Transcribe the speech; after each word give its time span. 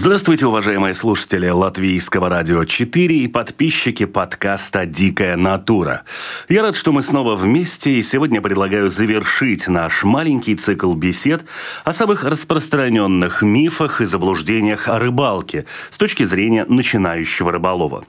Здравствуйте, 0.00 0.46
уважаемые 0.46 0.94
слушатели 0.94 1.48
Латвийского 1.48 2.28
радио 2.28 2.64
4 2.64 3.16
и 3.16 3.26
подписчики 3.26 4.04
подкаста 4.06 4.86
«Дикая 4.86 5.34
натура». 5.34 6.04
Я 6.48 6.62
рад, 6.62 6.76
что 6.76 6.92
мы 6.92 7.02
снова 7.02 7.34
вместе, 7.34 7.90
и 7.90 8.02
сегодня 8.02 8.40
предлагаю 8.40 8.90
завершить 8.90 9.66
наш 9.66 10.04
маленький 10.04 10.54
цикл 10.54 10.94
бесед 10.94 11.44
о 11.84 11.92
самых 11.92 12.22
распространенных 12.22 13.42
мифах 13.42 14.00
и 14.00 14.04
заблуждениях 14.04 14.86
о 14.86 15.00
рыбалке 15.00 15.64
с 15.90 15.96
точки 15.96 16.22
зрения 16.22 16.64
начинающего 16.64 17.50
рыболова. 17.50 18.04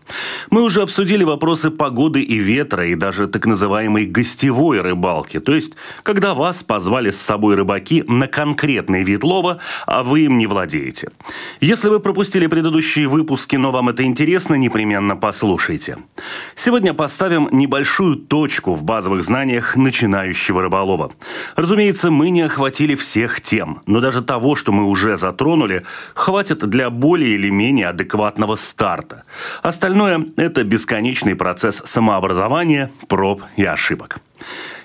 Мы 0.51 0.61
уже 0.61 0.83
обсудили 0.83 1.23
вопросы 1.23 1.71
погоды 1.71 2.21
и 2.21 2.37
ветра, 2.37 2.85
и 2.85 2.93
даже 2.93 3.27
так 3.27 3.47
называемой 3.47 4.05
гостевой 4.05 4.81
рыбалки, 4.81 5.39
то 5.39 5.55
есть 5.55 5.73
когда 6.03 6.35
вас 6.35 6.61
позвали 6.61 7.09
с 7.09 7.19
собой 7.19 7.55
рыбаки 7.55 8.03
на 8.07 8.27
конкретный 8.27 9.03
вид 9.03 9.23
лова, 9.23 9.57
а 9.87 10.03
вы 10.03 10.25
им 10.25 10.37
не 10.37 10.45
владеете. 10.45 11.09
Если 11.59 11.78
вы 11.87 11.99
пропустили 11.99 12.47
предыдущие 12.47 13.07
выпуски, 13.07 13.55
но 13.55 13.71
вам 13.71 13.89
это 13.89 14.03
интересно, 14.03 14.55
непременно 14.55 15.15
послушайте. 15.15 15.97
Сегодня 16.55 16.93
поставим 16.93 17.47
небольшую 17.51 18.15
точку 18.17 18.73
в 18.73 18.83
базовых 18.83 19.23
знаниях 19.23 19.75
начинающего 19.75 20.63
рыболова. 20.63 21.11
Разумеется, 21.55 22.11
мы 22.11 22.31
не 22.31 22.41
охватили 22.41 22.95
всех 22.95 23.39
тем, 23.41 23.81
но 23.85 24.01
даже 24.01 24.21
того, 24.21 24.55
что 24.55 24.71
мы 24.71 24.83
уже 24.83 25.15
затронули, 25.15 25.85
хватит 26.15 26.67
для 26.67 26.89
более 26.89 27.35
или 27.35 27.49
менее 27.49 27.89
адекватного 27.89 28.55
старта. 28.55 29.23
Остальное– 29.61 30.25
это 30.35 30.63
бесконечный 30.63 31.35
процесс 31.35 31.81
самообразования, 31.85 32.91
проб 33.07 33.43
и 33.55 33.63
ошибок. 33.63 34.19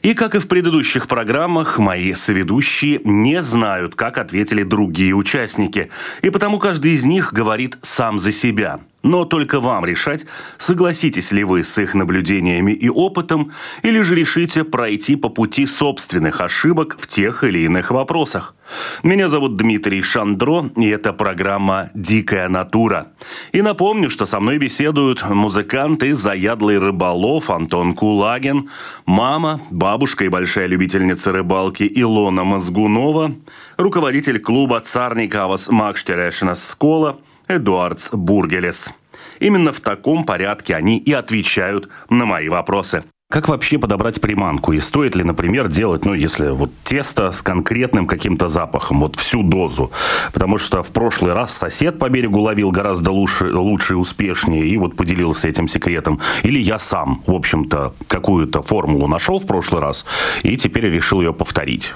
И, 0.03 0.15
как 0.15 0.35
и 0.35 0.39
в 0.39 0.49
предыдущих 0.49 1.09
программах, 1.09 1.79
мои 1.79 2.13
соведущие 2.13 3.01
не 3.05 3.43
знают, 3.43 3.95
как 3.95 4.19
ответили 4.19 4.63
другие 4.63 5.15
участники. 5.15 5.91
И 6.23 6.31
потому 6.31 6.59
каждый 6.59 6.93
из 6.93 7.05
них 7.05 7.33
говорит 7.33 7.79
сам 7.83 8.19
за 8.19 8.33
себя– 8.33 8.81
но 9.05 9.25
только 9.25 9.61
вам 9.61 9.85
решать, 9.85 10.27
согласитесь 10.59 11.31
ли 11.31 11.45
вы 11.45 11.63
с 11.63 11.79
их 11.79 11.95
наблюдениями 11.95 12.73
и 12.73 12.89
опытом, 12.89 13.53
или 13.83 14.01
же 14.01 14.17
решите 14.17 14.65
пройти 14.65 15.15
по 15.15 15.29
пути 15.29 15.67
собственных 15.67 16.41
ошибок 16.41 16.97
в 16.99 17.07
тех 17.07 17.45
или 17.45 17.61
иных 17.61 17.93
вопросах. 17.93 18.57
Меня 19.03 19.29
зовут 19.29 19.57
Дмитрий 19.57 20.01
Шандро, 20.01 20.71
и 20.77 20.89
это 20.89 21.13
программа 21.13 21.91
«Дикая 21.95 22.49
натура». 22.49 23.09
И 23.53 23.61
напомню, 23.61 24.09
что 24.09 24.25
со 24.25 24.41
мной 24.41 24.57
беседуют 24.57 25.23
музыканты, 25.29 26.15
заядлый 26.15 26.79
рыболов 26.79 27.51
Антон 27.51 27.95
Кулагин, 27.95 28.71
мама, 29.05 29.61
бабушка 29.71 30.25
и 30.25 30.29
большая 30.29 30.67
любительница 30.67 31.31
рыбалки 31.31 31.91
Илона 31.95 32.45
Мозгунова, 32.45 33.35
руководитель 33.77 34.41
клуба 34.41 34.81
«Царникавас 34.81 35.69
Макштерешина 35.69 36.55
Скола», 36.55 37.19
Эдуардс 37.48 38.11
Бургелес. 38.12 38.92
Именно 39.41 39.73
в 39.73 39.81
таком 39.81 40.25
порядке 40.25 40.75
они 40.75 40.98
и 40.98 41.12
отвечают 41.12 41.89
на 42.09 42.25
мои 42.25 42.48
вопросы. 42.48 43.05
Как 43.34 43.48
вообще 43.48 43.78
подобрать 43.78 44.20
приманку? 44.20 44.72
И 44.74 44.78
стоит 44.78 45.17
ли, 45.17 45.24
например, 45.24 45.67
делать, 45.67 46.05
ну, 46.05 46.14
если 46.14 46.50
вот 46.50 46.70
тесто 46.84 47.33
с 47.33 47.42
конкретным 47.42 48.06
каким-то 48.06 48.46
запахом, 48.46 49.00
вот 49.00 49.17
всю 49.17 49.42
дозу? 49.42 49.90
Потому 50.33 50.56
что 50.56 50.84
в 50.84 50.90
прошлый 50.90 51.33
раз 51.33 51.52
сосед 51.52 51.98
по 51.98 52.08
берегу 52.08 52.39
ловил 52.39 52.70
гораздо 52.70 53.11
лучше, 53.11 53.52
лучше 53.52 53.95
и 53.95 53.96
успешнее, 53.96 54.64
и 54.68 54.77
вот 54.77 54.95
поделился 54.95 55.48
этим 55.48 55.67
секретом. 55.67 56.20
Или 56.45 56.61
я 56.61 56.78
сам, 56.78 57.24
в 57.27 57.34
общем-то, 57.34 57.95
какую-то 58.06 58.62
формулу 58.62 59.08
нашел 59.08 59.40
в 59.40 59.48
прошлый 59.48 59.80
раз, 59.80 60.06
и 60.45 60.56
теперь 60.56 60.84
решил 60.84 61.20
ее 61.20 61.33
повторить. 61.33 61.90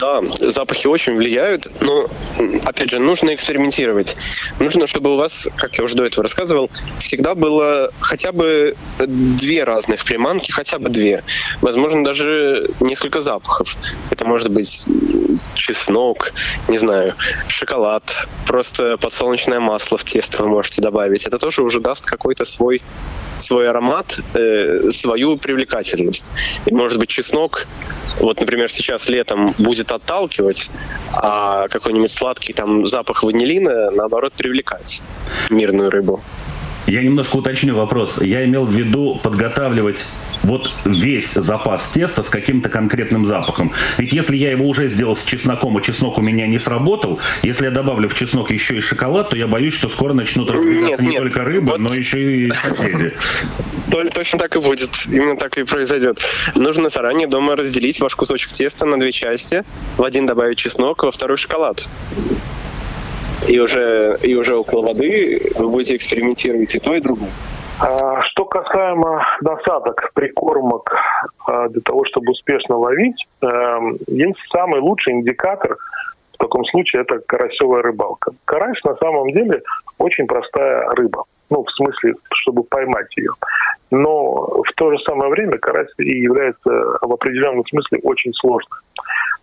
Да, 0.00 0.20
запахи 0.40 0.88
очень 0.88 1.14
влияют, 1.14 1.70
но, 1.80 2.08
опять 2.64 2.90
же, 2.90 2.98
нужно 2.98 3.32
экспериментировать. 3.32 4.16
Нужно, 4.58 4.88
чтобы 4.88 5.14
у 5.14 5.16
вас, 5.16 5.46
как 5.54 5.78
я 5.78 5.84
уже 5.84 5.94
до 5.94 6.04
этого 6.04 6.24
рассказывал, 6.24 6.68
всегда 6.98 7.36
было 7.36 7.92
хотя 8.00 8.32
бы 8.32 8.74
две 8.98 9.62
разных 9.62 10.04
приманки, 10.04 10.50
хотя 10.50 10.79
бы 10.80 10.88
две. 10.88 11.22
Возможно, 11.60 12.04
даже 12.04 12.68
несколько 12.80 13.20
запахов. 13.20 13.76
Это 14.10 14.24
может 14.24 14.50
быть 14.50 14.84
чеснок, 15.54 16.32
не 16.68 16.78
знаю, 16.78 17.14
шоколад, 17.48 18.26
просто 18.46 18.96
подсолнечное 18.96 19.60
масло 19.60 19.98
в 19.98 20.04
тесто 20.04 20.42
вы 20.42 20.48
можете 20.48 20.82
добавить. 20.82 21.26
Это 21.26 21.38
тоже 21.38 21.62
уже 21.62 21.80
даст 21.80 22.06
какой-то 22.06 22.44
свой 22.44 22.82
свой 23.40 23.68
аромат, 23.68 24.20
э, 24.34 24.90
свою 24.90 25.36
привлекательность. 25.36 26.30
И, 26.66 26.74
может 26.74 26.98
быть, 26.98 27.08
чеснок, 27.08 27.66
вот, 28.18 28.38
например, 28.38 28.70
сейчас 28.70 29.08
летом 29.08 29.54
будет 29.58 29.90
отталкивать, 29.92 30.70
а 31.14 31.68
какой-нибудь 31.68 32.12
сладкий 32.12 32.52
там 32.52 32.86
запах 32.86 33.22
ванилина, 33.22 33.90
наоборот, 33.92 34.32
привлекать 34.34 35.00
мирную 35.48 35.90
рыбу. 35.90 36.22
Я 36.90 37.02
немножко 37.02 37.36
уточню 37.36 37.76
вопрос. 37.76 38.20
Я 38.20 38.44
имел 38.44 38.64
в 38.64 38.72
виду 38.72 39.20
подготавливать 39.22 40.04
вот 40.42 40.72
весь 40.84 41.34
запас 41.34 41.88
теста 41.90 42.24
с 42.24 42.28
каким-то 42.28 42.68
конкретным 42.68 43.26
запахом. 43.26 43.70
Ведь 43.96 44.12
если 44.12 44.36
я 44.36 44.50
его 44.50 44.66
уже 44.66 44.88
сделал 44.88 45.14
с 45.14 45.22
чесноком, 45.22 45.78
и 45.78 45.82
чеснок 45.84 46.18
у 46.18 46.20
меня 46.20 46.48
не 46.48 46.58
сработал, 46.58 47.20
если 47.42 47.66
я 47.66 47.70
добавлю 47.70 48.08
в 48.08 48.14
чеснок 48.14 48.50
еще 48.50 48.76
и 48.76 48.80
шоколад, 48.80 49.30
то 49.30 49.36
я 49.36 49.46
боюсь, 49.46 49.74
что 49.74 49.88
скоро 49.88 50.14
начнут 50.14 50.50
разбегаться 50.50 51.02
не 51.04 51.10
нет. 51.10 51.20
только 51.20 51.44
рыба, 51.44 51.70
вот. 51.70 51.78
но 51.78 51.94
еще 51.94 52.34
и 52.34 52.50
соседи. 52.50 53.12
Точно 54.12 54.40
так 54.40 54.56
и 54.56 54.58
будет. 54.58 54.90
Именно 55.06 55.36
так 55.36 55.58
и 55.58 55.62
произойдет. 55.62 56.18
Нужно 56.56 56.88
заранее 56.88 57.28
дома 57.28 57.54
разделить 57.54 58.00
ваш 58.00 58.16
кусочек 58.16 58.50
теста 58.50 58.84
на 58.84 58.98
две 58.98 59.12
части. 59.12 59.62
В 59.96 60.02
один 60.02 60.26
добавить 60.26 60.58
чеснок, 60.58 61.04
во 61.04 61.12
второй 61.12 61.36
шоколад 61.36 61.88
и 63.48 63.58
уже, 63.58 64.18
и 64.22 64.34
уже 64.34 64.56
около 64.56 64.82
воды 64.82 65.40
вы 65.56 65.68
будете 65.68 65.96
экспериментировать 65.96 66.74
и 66.74 66.78
то, 66.78 66.94
и 66.94 67.00
другое. 67.00 67.30
А, 67.80 68.22
что 68.22 68.44
касаемо 68.44 69.24
насадок, 69.40 70.10
прикормок 70.14 70.94
а, 71.46 71.68
для 71.68 71.80
того, 71.80 72.04
чтобы 72.04 72.32
успешно 72.32 72.76
ловить, 72.76 73.26
эм, 73.40 73.96
есть 74.06 74.38
самый 74.52 74.80
лучший 74.80 75.14
индикатор 75.14 75.78
в 76.34 76.38
таком 76.38 76.64
случае 76.66 77.02
это 77.02 77.20
карасевая 77.26 77.82
рыбалка. 77.82 78.32
Карась 78.44 78.82
на 78.84 78.96
самом 78.96 79.30
деле 79.30 79.62
очень 79.98 80.26
простая 80.26 80.88
рыба. 80.90 81.24
Ну, 81.48 81.64
в 81.64 81.70
смысле, 81.72 82.14
чтобы 82.32 82.64
поймать 82.64 83.14
ее. 83.16 83.32
Но 83.90 84.62
в 84.62 84.72
то 84.76 84.92
же 84.92 84.98
самое 85.00 85.30
время 85.30 85.58
карась 85.58 85.90
и 85.98 86.20
является 86.20 86.70
в 87.00 87.12
определенном 87.12 87.64
смысле 87.66 88.00
очень 88.02 88.32
сложной 88.34 88.78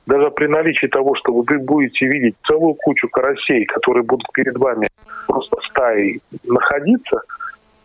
даже 0.08 0.32
при 0.32 0.48
наличии 0.48 0.88
того, 0.88 1.16
что 1.16 1.34
вы 1.34 1.44
будете 1.60 2.08
видеть 2.08 2.36
целую 2.48 2.76
кучу 2.76 3.10
карасей, 3.10 3.66
которые 3.66 4.04
будут 4.04 4.26
перед 4.34 4.58
вами 4.58 4.90
просто 5.28 5.58
стаей 5.70 6.22
находиться, 6.46 7.22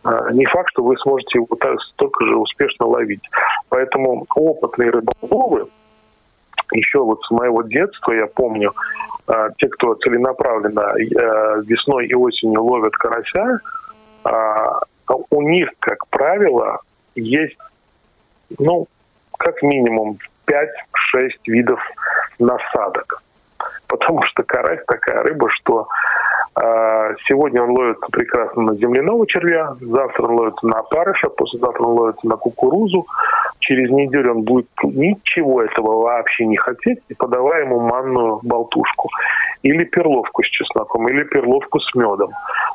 а, 0.03 0.31
не 0.31 0.45
факт, 0.45 0.69
что 0.71 0.83
вы 0.83 0.97
сможете 0.97 1.39
его 1.39 1.55
так, 1.57 1.79
столько 1.81 2.25
же 2.25 2.37
успешно 2.37 2.87
ловить. 2.87 3.23
Поэтому 3.67 4.25
опытные 4.35 4.89
рыболовы, 4.89 5.67
еще 6.71 6.99
вот 6.99 7.21
с 7.23 7.31
моего 7.31 7.61
детства 7.63 8.13
я 8.13 8.27
помню, 8.27 8.71
а, 9.27 9.49
те, 9.57 9.67
кто 9.67 9.95
целенаправленно 9.95 10.81
а, 10.81 10.95
весной 11.65 12.07
и 12.07 12.15
осенью 12.15 12.63
ловят 12.63 12.93
карася, 12.93 13.59
у 15.29 15.41
них, 15.41 15.69
как 15.79 16.07
правило, 16.07 16.79
есть, 17.15 17.57
ну, 18.57 18.87
как 19.37 19.61
минимум 19.61 20.17
5-6 20.47 21.29
видов 21.47 21.79
насадок. 22.39 23.21
Потому 23.87 24.23
что 24.23 24.43
карась 24.43 24.83
такая 24.87 25.21
рыба, 25.23 25.49
что 25.49 25.87
э, 26.59 27.15
сегодня 27.27 27.61
он 27.63 27.71
ловится 27.71 28.07
прекрасно 28.11 28.63
на 28.63 28.75
земляного 28.75 29.27
червя, 29.27 29.75
завтра 29.79 30.23
он 30.23 30.35
ловится 30.35 30.65
на 30.65 30.79
опарыша, 30.79 31.29
послезавтра 31.29 31.83
он 31.83 31.99
ловится 31.99 32.27
на 32.27 32.37
кукурузу. 32.37 33.05
Через 33.63 33.89
неделю 33.91 34.31
он 34.31 34.41
будет 34.43 34.67
ничего 34.83 35.63
этого 35.63 36.01
вообще 36.01 36.45
не 36.45 36.57
хотеть 36.57 36.99
и 37.07 37.13
подавай 37.13 37.61
ему 37.61 37.79
манную 37.79 38.39
болтушку. 38.43 39.09
Или 39.61 39.85
перловку 39.85 40.43
с 40.43 40.47
чесноком, 40.47 41.07
или 41.07 41.23
перловку 41.23 41.79
с 41.79 41.95
медом. 41.95 42.31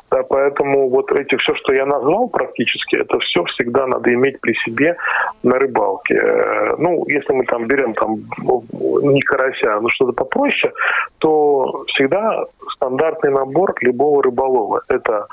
Да, 0.09 0.23
поэтому 0.23 0.89
вот 0.89 1.11
эти 1.11 1.35
все, 1.35 1.53
что 1.53 1.73
я 1.73 1.85
назвал 1.85 2.29
практически, 2.29 2.95
это 2.95 3.19
все 3.19 3.43
всегда 3.43 3.85
надо 3.85 4.11
иметь 4.11 4.41
при 4.41 4.53
себе 4.65 4.97
на 5.43 5.59
рыбалке. 5.59 6.15
Э, 6.15 6.75
ну, 6.79 7.05
если 7.07 7.31
мы 7.33 7.45
там 7.45 7.67
берем 7.67 7.93
там 7.93 8.15
не 9.13 9.21
карася, 9.21 9.79
но 9.79 9.89
что-то 9.89 10.13
попроще, 10.13 10.73
то 11.19 11.83
всегда 11.89 12.45
стандартный 12.75 13.31
набор 13.31 13.75
любого 13.81 14.23
рыболова. 14.23 14.81
Это 14.87 15.27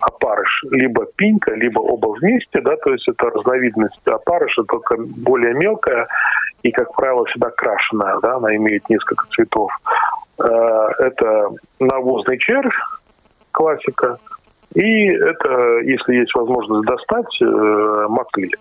опарыш, 0.00 0.64
либо 0.70 1.06
пинька, 1.16 1.54
либо 1.54 1.80
оба 1.80 2.08
вместе, 2.18 2.60
да, 2.60 2.76
то 2.76 2.92
есть 2.92 3.06
это 3.08 3.30
разновидность 3.30 4.06
опарыша, 4.06 4.64
только 4.64 4.96
более 4.98 5.54
мелкая 5.54 6.08
и, 6.62 6.70
как 6.70 6.94
правило, 6.94 7.24
всегда 7.26 7.50
крашеная, 7.50 8.18
да, 8.20 8.36
она 8.36 8.54
имеет 8.56 8.88
несколько 8.88 9.26
цветов. 9.34 9.70
Э, 10.38 10.88
это 10.98 11.50
навозный 11.78 12.38
червь, 12.38 12.74
классика. 13.52 14.18
И 14.74 15.06
это, 15.06 15.78
если 15.80 16.14
есть 16.14 16.34
возможность 16.34 16.86
достать, 16.86 17.42
э, 17.42 18.06
маклиль. 18.08 18.56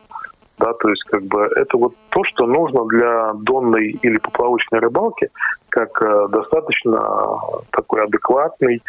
Да, 0.58 0.74
то 0.74 0.90
есть 0.90 1.04
как 1.04 1.24
бы 1.24 1.46
это 1.56 1.78
вот 1.78 1.94
то, 2.10 2.22
что 2.26 2.46
нужно 2.46 2.86
для 2.88 3.32
донной 3.34 3.98
или 4.02 4.18
поплавочной 4.18 4.80
рыбалки, 4.80 5.30
как 5.70 6.02
э, 6.02 6.28
достаточно 6.32 7.40
такой 7.72 8.04
адекватный 8.04 8.82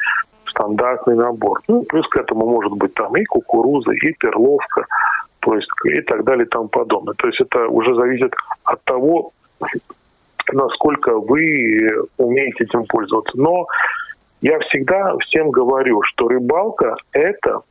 стандартный 0.61 1.17
набор. 1.17 1.61
Ну, 1.69 1.83
плюс 1.85 2.07
к 2.09 2.17
этому 2.17 2.47
может 2.47 2.73
быть 2.73 2.95
там 2.95 3.17
и 3.17 3.25
кукуруза, 3.25 3.93
и 3.93 4.13
перловка, 4.13 4.87
то 5.41 5.55
есть 5.55 5.69
и 5.85 6.01
так 6.03 6.25
далее 6.25 6.45
и 6.45 6.49
тому 6.49 6.69
подобное. 6.69 7.15
То 7.15 7.27
есть 7.27 7.41
это 7.41 7.67
уже 7.69 7.95
зависит 7.95 8.35
от 8.65 8.83
того, 8.85 9.33
насколько 10.53 11.19
вы 11.19 11.91
умеете 12.19 12.65
этим 12.65 12.85
пользоваться. 12.85 13.39
Но 13.39 13.67
я 14.43 14.59
всегда 14.61 15.17
всем 15.19 15.51
говорю, 15.51 16.03
что 16.03 16.29
рыбалка– 16.29 16.97
это 17.13 17.63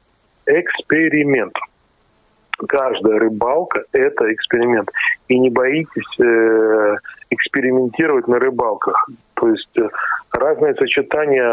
эксперимент. 0.46 1.54
Каждая 2.68 3.20
рыбалка– 3.20 3.84
это 3.92 4.34
эксперимент. 4.34 4.90
И 5.28 5.40
не 5.40 5.50
боитесь 5.50 6.20
э, 6.20 6.98
экспериментировать 7.30 8.28
на 8.28 8.40
рыбалках. 8.40 9.10
То 9.40 9.50
есть 9.50 9.78
э, 9.78 9.90
разное 10.34 10.74
сочетание 10.76 11.44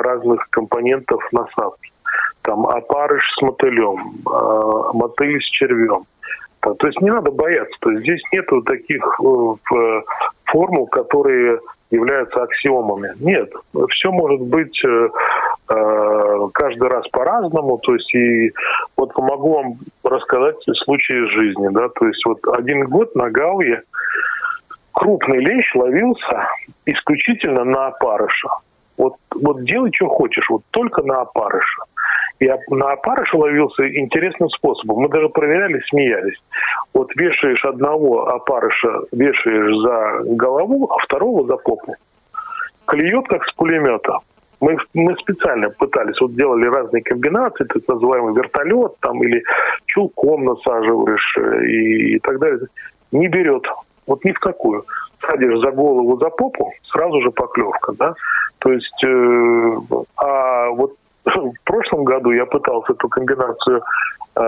разных 0.00 0.48
компонентов 0.50 1.20
насадки. 1.32 1.92
Там 2.42 2.66
опарыш 2.66 3.22
с 3.36 3.42
мотылем, 3.42 4.22
э, 4.26 4.90
мотыль 4.94 5.40
с 5.40 5.50
червем. 5.50 6.04
То 6.60 6.86
есть 6.86 7.00
не 7.00 7.10
надо 7.10 7.30
бояться. 7.30 7.76
То 7.80 7.90
есть 7.90 8.02
здесь 8.02 8.22
нету 8.32 8.62
таких 8.62 9.02
э, 9.20 10.00
формул, 10.46 10.86
которые 10.86 11.60
являются 11.90 12.42
аксиомами. 12.42 13.12
Нет, 13.20 13.50
все 13.90 14.10
может 14.10 14.40
быть 14.40 14.84
э, 14.84 15.08
э, 15.70 16.48
каждый 16.54 16.88
раз 16.88 17.06
по-разному. 17.08 17.78
То 17.78 17.94
есть 17.94 18.14
и 18.14 18.52
вот 18.96 19.12
помогу 19.14 19.54
вам 19.54 19.78
рассказать 20.04 20.56
случаи 20.84 21.26
из 21.26 21.30
жизни. 21.32 21.68
Да? 21.70 21.88
То 21.88 22.06
есть 22.06 22.24
вот 22.26 22.38
один 22.56 22.86
год 22.86 23.14
на 23.14 23.30
Галве 23.30 23.82
крупный 24.98 25.38
лещ 25.38 25.74
ловился 25.76 26.48
исключительно 26.84 27.62
на 27.64 27.86
опарыша. 27.88 28.48
Вот, 28.96 29.14
вот 29.32 29.62
делай, 29.62 29.92
что 29.94 30.08
хочешь, 30.08 30.50
вот 30.50 30.62
только 30.72 31.02
на 31.02 31.20
опарыша. 31.20 31.82
И 32.40 32.50
на 32.70 32.92
опарыш 32.92 33.32
ловился 33.32 33.88
интересным 33.96 34.48
способом. 34.50 35.02
Мы 35.02 35.08
даже 35.08 35.28
проверяли, 35.28 35.80
смеялись. 35.88 36.38
Вот 36.94 37.14
вешаешь 37.14 37.64
одного 37.64 38.26
опарыша, 38.28 39.02
вешаешь 39.12 39.76
за 39.82 40.34
голову, 40.34 40.90
а 40.90 40.98
второго 41.04 41.46
за 41.46 41.56
попу. 41.56 41.94
Клюет, 42.86 43.28
как 43.28 43.44
с 43.44 43.52
пулемета. 43.52 44.18
Мы, 44.60 44.76
мы 44.94 45.14
специально 45.18 45.70
пытались, 45.70 46.20
вот 46.20 46.34
делали 46.34 46.66
разные 46.66 47.04
комбинации, 47.04 47.64
так 47.66 47.86
называемый 47.86 48.34
вертолет 48.34 48.96
там 49.00 49.22
или 49.22 49.44
чулком 49.86 50.44
насаживаешь 50.44 51.36
э, 51.38 51.66
и, 51.66 52.16
и 52.16 52.18
так 52.18 52.40
далее. 52.40 52.66
Не 53.12 53.28
берет. 53.28 53.64
Вот 54.08 54.24
ни 54.24 54.32
в 54.32 54.40
какую. 54.40 54.84
Садишь 55.20 55.60
за 55.60 55.70
голову, 55.70 56.18
за 56.18 56.30
попу, 56.30 56.72
сразу 56.90 57.20
же 57.20 57.30
поклевка, 57.30 57.92
да. 57.92 58.14
То 58.58 58.72
есть, 58.72 59.04
э, 59.04 59.76
а 60.16 60.70
вот 60.70 60.94
в 61.24 61.64
прошлом 61.64 62.04
году 62.04 62.30
я 62.30 62.46
пытался 62.46 62.94
эту 62.94 63.08
комбинацию 63.08 63.82
э, 64.34 64.40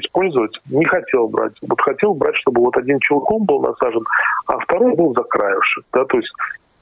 использовать, 0.00 0.58
не 0.70 0.84
хотел 0.84 1.28
брать. 1.28 1.52
Вот 1.62 1.80
хотел 1.80 2.14
брать, 2.14 2.36
чтобы 2.36 2.62
вот 2.62 2.76
один 2.76 2.98
челком 2.98 3.44
был 3.44 3.60
насажен, 3.60 4.04
а 4.46 4.58
второй 4.58 4.94
был 4.96 5.14
за 5.14 5.22
краешек. 5.22 5.84
Да, 5.92 6.04
то 6.04 6.16
есть 6.16 6.32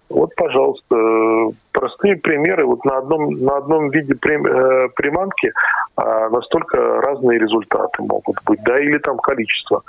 вот, 0.09 0.35
пожалуйста, 0.35 0.97
простые 1.73 2.17
примеры. 2.17 2.67
Вот 2.67 2.85
на 2.85 2.99
одном, 2.99 3.33
на 3.43 3.57
одном 3.57 3.91
виде 3.91 4.13
э, 4.13 4.89
приманки 4.95 5.53
а, 5.97 6.29
настолько 6.29 7.01
разные 7.01 7.39
результаты 7.39 8.03
могут 8.03 8.37
быть, 8.45 8.63
да, 8.65 8.79
или 8.79 8.99
там 8.99 9.17
количество. 9.19 9.83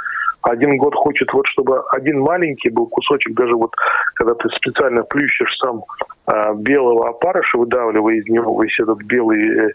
Один 0.44 0.78
год 0.78 0.94
хочет 0.95 1.31
вот, 1.31 1.48
чтобы 1.48 1.81
один 1.92 2.19
маленький 2.19 2.69
был 2.69 2.88
кусочек, 2.88 3.34
даже 3.34 3.56
вот 3.56 3.74
когда 4.16 4.34
ты 4.36 4.50
специально 4.50 5.04
плющишь 5.04 5.56
сам 5.57 5.84
а, 6.25 6.54
белого 6.54 7.10
опарыша, 7.10 7.57
выдавливая 7.57 8.16
из 8.16 8.25
него 8.28 8.62
весь 8.62 8.78
этот 8.80 9.00
белый 9.04 9.72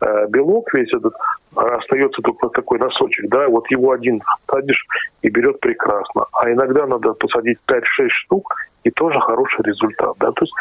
э, 0.00 0.26
белок, 0.28 0.72
весь 0.74 0.92
этот, 0.92 1.14
а 1.56 1.76
остается 1.76 2.20
только 2.22 2.48
такой 2.50 2.78
носочек, 2.78 3.30
да, 3.30 3.48
вот 3.48 3.70
его 3.70 3.92
один 3.92 4.22
садишь 4.50 4.84
и 5.22 5.30
берет 5.30 5.58
прекрасно. 5.60 6.26
А 6.32 6.50
иногда 6.50 6.86
надо 6.86 7.14
посадить 7.14 7.58
5-6 7.66 7.82
штук, 8.08 8.54
и 8.84 8.90
тоже 8.90 9.18
хороший 9.20 9.62
результат, 9.64 10.16
да, 10.20 10.32
то 10.32 10.42
есть 10.44 10.54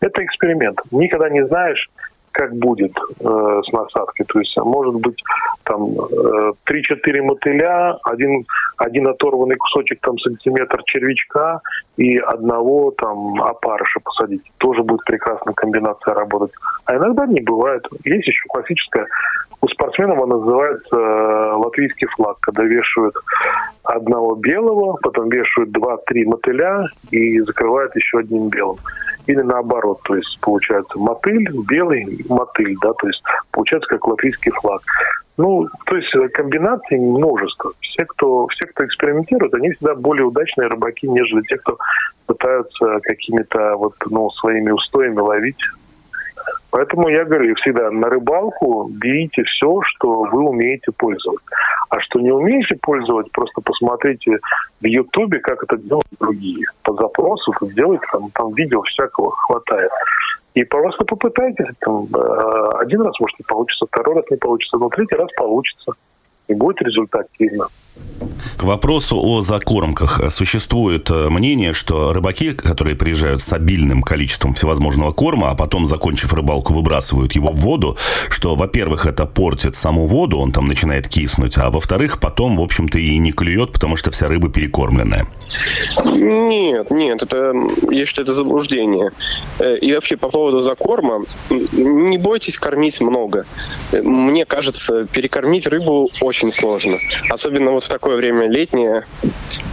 это 0.00 0.24
эксперимент. 0.24 0.78
Никогда 0.90 1.28
не 1.28 1.44
знаешь, 1.46 1.90
как 2.32 2.54
будет 2.56 2.92
э, 2.96 3.60
с 3.64 3.72
насадкой. 3.72 4.26
То 4.26 4.38
есть 4.38 4.56
может 4.58 4.94
быть 4.94 5.22
там 5.64 5.92
э, 5.92 6.52
3-4 6.68 7.22
мотыля, 7.22 7.98
один, 8.04 8.44
один 8.76 9.08
оторванный 9.08 9.56
кусочек 9.56 10.00
там 10.00 10.18
сантиметр 10.18 10.80
червячка 10.84 11.60
и 11.96 12.18
одного 12.18 12.92
там 12.92 13.40
опарыша 13.42 14.00
посадить. 14.00 14.42
Тоже 14.58 14.82
будет 14.82 15.04
прекрасная 15.04 15.54
комбинация 15.54 16.14
работать. 16.14 16.52
А 16.84 16.96
иногда 16.96 17.26
не 17.26 17.40
бывает. 17.40 17.86
Есть 18.04 18.26
еще 18.26 18.44
классическая, 18.48 19.06
у 19.62 19.68
спортсменов 19.68 20.18
она 20.22 20.36
называется 20.36 20.96
э, 20.96 21.52
латвийский 21.56 22.06
флаг, 22.16 22.38
когда 22.40 22.62
вешают 22.62 23.14
одного 23.90 24.34
белого, 24.34 24.96
потом 25.02 25.28
вешают 25.28 25.70
два-три 25.72 26.24
мотыля 26.24 26.86
и 27.10 27.40
закрывают 27.40 27.94
еще 27.96 28.18
одним 28.18 28.48
белым 28.48 28.76
или 29.26 29.42
наоборот, 29.42 30.00
то 30.04 30.16
есть 30.16 30.38
получается 30.40 30.98
мотыль, 30.98 31.48
белый 31.68 32.24
мотыль, 32.28 32.76
да, 32.82 32.92
то 32.94 33.06
есть 33.06 33.22
получается 33.50 33.88
как 33.88 34.06
латвийский 34.06 34.52
флаг. 34.52 34.82
Ну, 35.36 35.68
то 35.86 35.96
есть 35.96 36.14
э, 36.14 36.28
комбинаций 36.28 36.98
множество. 36.98 37.72
Все, 37.80 38.04
кто, 38.04 38.46
все, 38.48 38.66
кто 38.66 38.84
экспериментирует, 38.84 39.54
они 39.54 39.70
всегда 39.70 39.94
более 39.94 40.26
удачные 40.26 40.68
рыбаки, 40.68 41.08
нежели 41.08 41.40
те, 41.42 41.56
кто 41.56 41.78
пытаются 42.26 43.00
какими-то 43.02 43.76
вот, 43.76 43.94
ну, 44.10 44.28
своими 44.30 44.70
устоями 44.70 45.18
ловить 45.18 45.62
Поэтому 46.70 47.08
я 47.08 47.24
говорю 47.24 47.54
всегда, 47.56 47.90
на 47.90 48.08
рыбалку 48.08 48.88
берите 48.90 49.42
все, 49.42 49.80
что 49.82 50.22
вы 50.22 50.48
умеете 50.48 50.92
пользовать. 50.92 51.42
А 51.88 52.00
что 52.00 52.20
не 52.20 52.30
умеете 52.30 52.76
пользовать, 52.80 53.30
просто 53.32 53.60
посмотрите 53.60 54.38
в 54.80 54.86
Ютубе, 54.86 55.40
как 55.40 55.64
это 55.64 55.76
делают 55.76 56.06
другие. 56.20 56.66
По 56.84 56.94
запросу 56.94 57.52
сделайте, 57.62 58.04
там, 58.12 58.30
там 58.30 58.54
видео 58.54 58.82
всякого 58.82 59.32
хватает. 59.32 59.90
И 60.54 60.64
просто 60.64 61.04
попытайтесь. 61.04 61.74
Там, 61.80 62.06
э, 62.14 62.70
один 62.78 63.02
раз, 63.02 63.18
может, 63.20 63.38
не 63.38 63.44
получится, 63.44 63.86
второй 63.86 64.16
раз 64.16 64.24
не 64.30 64.36
получится, 64.36 64.78
но 64.78 64.88
третий 64.88 65.16
раз 65.16 65.28
получится 65.36 65.92
и 66.48 66.54
будет 66.54 66.82
результативно. 66.82 67.66
К 68.56 68.64
вопросу 68.64 69.18
о 69.18 69.40
закормках. 69.40 70.30
Существует 70.30 71.10
э, 71.10 71.28
мнение, 71.30 71.72
что 71.72 72.12
рыбаки, 72.12 72.52
которые 72.52 72.94
приезжают 72.94 73.42
с 73.42 73.52
обильным 73.52 74.02
количеством 74.02 74.52
всевозможного 74.52 75.12
корма, 75.12 75.50
а 75.50 75.54
потом, 75.54 75.86
закончив 75.86 76.32
рыбалку, 76.34 76.74
выбрасывают 76.74 77.32
его 77.32 77.50
в 77.50 77.56
воду, 77.56 77.96
что, 78.28 78.54
во-первых, 78.56 79.06
это 79.06 79.24
портит 79.24 79.76
саму 79.76 80.06
воду, 80.06 80.38
он 80.38 80.52
там 80.52 80.66
начинает 80.66 81.08
киснуть, 81.08 81.56
а 81.56 81.70
во-вторых, 81.70 82.20
потом, 82.20 82.58
в 82.58 82.62
общем-то, 82.62 82.98
и 82.98 83.16
не 83.16 83.32
клюет, 83.32 83.72
потому 83.72 83.96
что 83.96 84.10
вся 84.10 84.28
рыба 84.28 84.50
перекормленная. 84.50 85.26
Нет, 86.04 86.90
нет, 86.90 87.22
это, 87.22 87.54
я 87.90 88.04
считаю, 88.04 88.26
это 88.26 88.34
заблуждение. 88.34 89.12
Э, 89.58 89.78
и 89.78 89.94
вообще 89.94 90.18
по 90.18 90.28
поводу 90.28 90.62
закорма, 90.62 91.24
не 91.72 92.18
бойтесь 92.18 92.58
кормить 92.58 93.00
много. 93.00 93.46
Э, 93.92 94.02
мне 94.02 94.44
кажется, 94.44 95.06
перекормить 95.06 95.66
рыбу 95.66 96.10
очень 96.20 96.52
сложно. 96.52 96.98
Особенно 97.30 97.70
вот 97.80 97.84
в 97.84 97.88
такое 97.88 98.16
время 98.16 98.46
летнее, 98.46 99.06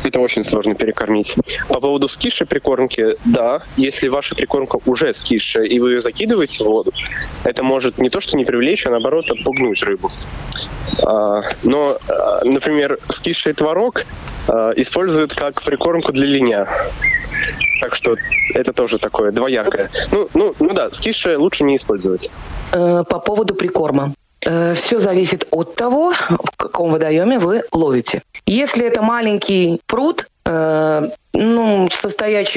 это 0.04 0.22
очень 0.22 0.46
сложно 0.46 0.76
перекормить. 0.76 1.36
По 1.68 1.82
поводу 1.82 2.08
скисшей 2.08 2.48
прикормки, 2.48 3.18
да, 3.26 3.64
если 3.76 4.08
ваша 4.08 4.34
прикормка 4.34 4.80
уже 4.86 5.14
скисшая, 5.14 5.66
и 5.66 5.80
вы 5.80 5.94
ее 5.94 6.02
закидываете 6.02 6.64
в 6.64 6.68
воду, 6.68 6.94
это 7.44 7.64
может 7.64 8.00
не 8.00 8.10
то 8.10 8.22
что 8.22 8.38
не 8.38 8.46
привлечь, 8.46 8.88
а 8.88 8.92
наоборот 8.92 9.30
отпугнуть 9.30 9.84
рыбу. 9.84 10.10
А, 11.04 11.42
но, 11.64 11.98
а, 12.08 12.46
например, 12.46 12.98
скисший 13.10 13.54
творог 13.54 14.06
а, 14.48 14.72
используют 14.78 15.34
как 15.34 15.62
прикормку 15.62 16.14
для 16.14 16.26
линя. 16.26 16.68
Так 17.82 17.94
что 17.94 18.16
это 18.56 18.72
тоже 18.72 19.00
такое 19.00 19.32
двоякое. 19.32 19.92
Ну, 20.12 20.30
ну, 20.34 20.56
ну 20.60 20.74
да, 20.74 20.92
скиши 20.92 21.38
лучше 21.38 21.64
не 21.64 21.76
использовать. 21.76 22.32
Э, 22.72 23.04
по 23.08 23.20
поводу 23.20 23.54
прикорма. 23.54 24.14
Э, 24.48 24.74
Все 24.76 25.00
зависит 25.00 25.46
от 25.52 25.76
того, 25.76 26.14
в 26.30 26.56
каком 26.56 26.92
водоеме 26.92 27.38
вы 27.38 27.64
ловите. 27.74 28.22
Если 28.46 28.86
это 28.86 29.02
маленький 29.02 29.82
пруд, 29.88 30.28
э, 30.46 31.02
ну, 31.34 31.90
со 31.92 32.10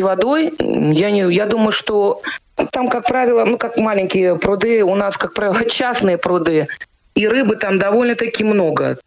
водой, 0.02 0.52
я, 0.58 1.10
не, 1.10 1.32
я 1.32 1.46
думаю, 1.46 1.72
что 1.72 2.22
там, 2.70 2.88
как 2.88 3.08
правило, 3.08 3.44
ну, 3.44 3.58
как 3.58 3.76
маленькие 3.76 4.38
пруды, 4.38 4.84
у 4.84 4.94
нас, 4.94 5.16
как 5.16 5.34
правило, 5.34 5.64
частные 5.68 6.16
пруды, 6.16 6.68
и 7.16 7.26
рыбы 7.26 7.56
там 7.56 7.80
довольно-таки 7.80 8.44
много. 8.44 8.98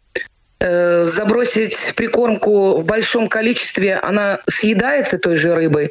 Э, 0.60 1.04
забросить 1.06 1.94
прикормку 1.96 2.76
в 2.78 2.84
большом 2.84 3.28
количестве, 3.28 3.96
она 3.96 4.40
съедается 4.46 5.18
той 5.18 5.36
же 5.36 5.54
рыбой, 5.54 5.90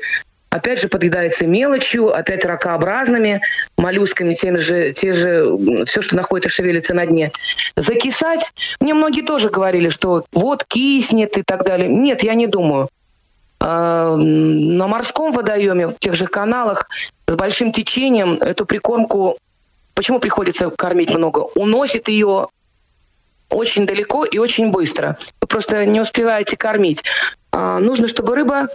опять 0.53 0.79
же 0.79 0.87
подъедается 0.87 1.47
мелочью, 1.47 2.15
опять 2.15 2.45
ракообразными, 2.45 3.41
моллюсками, 3.75 4.35
теми 4.35 4.57
же, 4.57 4.93
те 4.93 5.13
же, 5.13 5.57
все, 5.85 6.01
что 6.01 6.15
находится, 6.15 6.49
шевелится 6.49 6.93
на 6.93 7.07
дне. 7.07 7.31
Закисать, 7.75 8.53
мне 8.79 8.93
многие 8.93 9.23
тоже 9.23 9.49
говорили, 9.49 9.89
что 9.89 10.25
вот 10.31 10.63
киснет 10.65 11.37
и 11.37 11.43
так 11.43 11.63
далее. 11.65 11.89
Нет, 11.89 12.23
я 12.23 12.35
не 12.35 12.45
думаю. 12.45 12.89
А, 13.59 14.15
на 14.15 14.87
морском 14.87 15.31
водоеме, 15.31 15.87
в 15.87 15.97
тех 15.97 16.13
же 16.13 16.27
каналах, 16.27 16.87
с 17.27 17.33
большим 17.33 17.71
течением 17.71 18.35
эту 18.35 18.67
прикормку, 18.67 19.37
почему 19.95 20.19
приходится 20.19 20.69
кормить 20.69 21.15
много, 21.15 21.39
уносит 21.55 22.09
ее 22.09 22.49
очень 23.49 23.87
далеко 23.87 24.23
и 24.23 24.37
очень 24.37 24.69
быстро. 24.69 25.17
Вы 25.41 25.47
просто 25.47 25.85
не 25.85 25.99
успеваете 25.99 26.57
кормить. 26.57 27.03
А, 27.51 27.79
нужно, 27.79 28.07
чтобы 28.07 28.35
рыба 28.35 28.67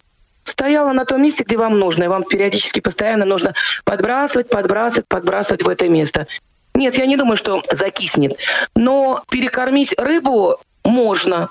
стояла 0.48 0.92
на 0.92 1.04
том 1.04 1.22
месте, 1.22 1.44
где 1.44 1.56
вам 1.56 1.78
нужно, 1.78 2.04
и 2.04 2.08
вам 2.08 2.24
периодически 2.24 2.80
постоянно 2.80 3.24
нужно 3.24 3.54
подбрасывать, 3.84 4.48
подбрасывать, 4.48 5.06
подбрасывать 5.08 5.62
в 5.62 5.68
это 5.68 5.88
место. 5.88 6.26
Нет, 6.74 6.96
я 6.96 7.06
не 7.06 7.16
думаю, 7.16 7.36
что 7.36 7.62
закиснет. 7.70 8.36
Но 8.74 9.22
перекормить 9.30 9.94
рыбу 9.98 10.58
можно. 10.84 11.48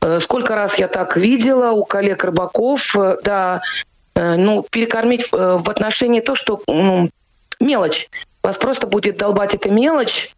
Э, 0.00 0.20
сколько 0.20 0.54
раз 0.54 0.78
я 0.78 0.88
так 0.88 1.16
видела 1.16 1.70
у 1.70 1.84
коллег 1.84 2.24
рыбаков, 2.24 2.94
э, 2.96 3.16
да, 3.24 3.62
э, 4.14 4.36
ну, 4.36 4.64
перекормить 4.68 5.30
в 5.32 5.70
отношении 5.70 6.20
то, 6.20 6.34
что 6.34 6.62
ну, 6.66 7.10
мелочь. 7.60 8.08
Вас 8.42 8.56
просто 8.56 8.86
будет 8.86 9.16
долбать 9.18 9.54
эта 9.54 9.70
мелочь, 9.70 10.32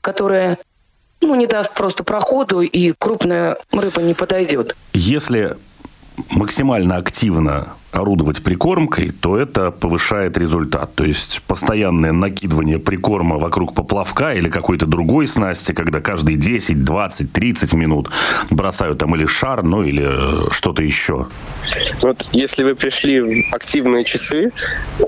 которая 0.00 0.58
ну, 1.20 1.34
не 1.34 1.46
даст 1.46 1.72
просто 1.72 2.04
проходу, 2.04 2.60
и 2.60 2.92
крупная 2.98 3.56
рыба 3.70 4.02
не 4.02 4.14
подойдет. 4.14 4.76
Если 4.92 5.56
максимально 6.30 6.96
активно 6.96 7.68
орудовать 7.92 8.42
прикормкой, 8.42 9.10
то 9.10 9.36
это 9.36 9.70
повышает 9.70 10.38
результат. 10.38 10.94
То 10.94 11.04
есть 11.04 11.42
постоянное 11.46 12.12
накидывание 12.12 12.78
прикорма 12.78 13.36
вокруг 13.36 13.74
поплавка 13.74 14.32
или 14.32 14.48
какой-то 14.48 14.86
другой 14.86 15.26
снасти, 15.26 15.72
когда 15.72 16.00
каждые 16.00 16.36
10, 16.36 16.84
20, 16.84 17.32
30 17.32 17.72
минут 17.74 18.10
бросают 18.50 18.98
там 18.98 19.14
или 19.14 19.26
шар, 19.26 19.62
ну 19.62 19.84
или 19.84 20.04
э, 20.06 20.50
что-то 20.50 20.82
еще. 20.82 21.26
Вот 22.00 22.26
если 22.32 22.64
вы 22.64 22.74
пришли 22.74 23.20
в 23.20 23.54
активные 23.54 24.04
часы 24.04 24.52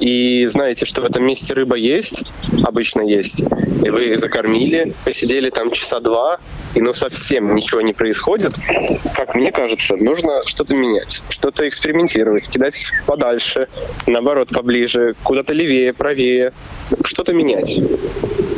и 0.00 0.46
знаете, 0.46 0.84
что 0.84 1.00
в 1.00 1.04
этом 1.04 1.24
месте 1.24 1.54
рыба 1.54 1.76
есть, 1.76 2.24
обычно 2.64 3.00
есть, 3.00 3.40
и 3.82 3.90
вы 3.90 4.14
закормили, 4.16 4.92
посидели 5.04 5.48
там 5.48 5.70
часа 5.70 6.00
два, 6.00 6.38
и 6.74 6.80
ну 6.80 6.92
совсем 6.92 7.54
ничего 7.54 7.80
не 7.80 7.92
происходит, 7.92 8.54
как 9.14 9.34
мне 9.34 9.52
кажется, 9.52 9.96
нужно 9.96 10.42
что-то 10.46 10.74
менять, 10.74 11.22
что-то 11.28 11.68
экспериментировать, 11.68 12.48
кидать 12.48 12.92
подальше, 13.06 13.68
наоборот, 14.06 14.48
поближе, 14.48 15.14
куда-то 15.22 15.52
левее, 15.52 15.92
правее, 15.92 16.52
что-то 17.04 17.32
менять. 17.32 17.80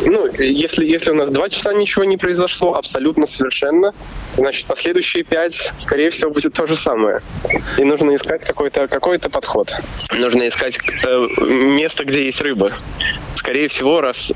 Ну, 0.07 0.31
если, 0.39 0.87
если 0.87 1.11
у 1.11 1.15
нас 1.15 1.31
два 1.31 1.49
часа 1.49 1.73
ничего 1.73 2.05
не 2.05 2.17
произошло, 2.17 2.75
абсолютно 2.75 3.27
совершенно, 3.27 3.93
значит, 4.37 4.67
последующие 4.67 5.25
пять, 5.25 5.73
скорее 5.77 6.11
всего, 6.11 6.31
будет 6.31 6.53
то 6.53 6.67
же 6.67 6.77
самое. 6.77 7.23
И 7.77 7.85
нужно 7.85 8.15
искать 8.15 8.45
какой-то 8.45 8.87
какой 8.87 9.19
подход. 9.19 9.75
Нужно 10.13 10.47
искать 10.47 10.79
э, 11.05 11.27
место, 11.41 12.05
где 12.05 12.27
есть 12.27 12.41
рыба. 12.41 12.75
Скорее 13.47 13.69
всего, 13.69 14.01
раз, 14.01 14.33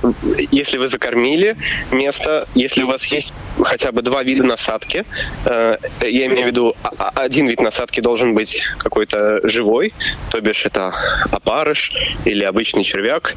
если 0.52 0.78
вы 0.78 0.86
закормили 0.86 1.56
место, 1.90 2.46
если 2.54 2.84
у 2.84 2.86
вас 2.86 3.04
есть 3.06 3.32
хотя 3.60 3.90
бы 3.90 4.02
два 4.02 4.22
вида 4.22 4.44
насадки, 4.44 5.04
э, 5.46 5.76
я 6.02 6.26
имею 6.26 6.44
в 6.44 6.46
виду, 6.46 6.76
а, 6.84 6.92
а, 6.96 7.20
один 7.20 7.48
вид 7.48 7.60
насадки 7.60 7.98
должен 7.98 8.34
быть 8.36 8.62
какой-то 8.78 9.40
живой, 9.48 9.92
то 10.30 10.40
бишь 10.40 10.64
это 10.64 10.94
опарыш 11.32 11.92
или 12.24 12.44
обычный 12.44 12.84
червяк, 12.84 13.34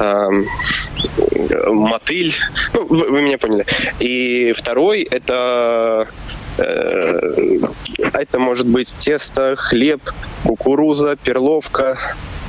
эм, 0.00 0.48
мотыль, 1.68 2.34
ну, 2.74 2.86
вы, 2.88 3.08
вы 3.08 3.22
меня 3.22 3.38
поняли. 3.38 3.64
И 4.00 4.50
второй 4.50 5.02
это 5.02 6.08
э, 6.58 7.60
это 8.12 8.40
может 8.40 8.66
быть 8.66 8.92
тесто, 8.98 9.54
хлеб, 9.54 10.02
кукуруза, 10.42 11.14
перловка, 11.14 11.96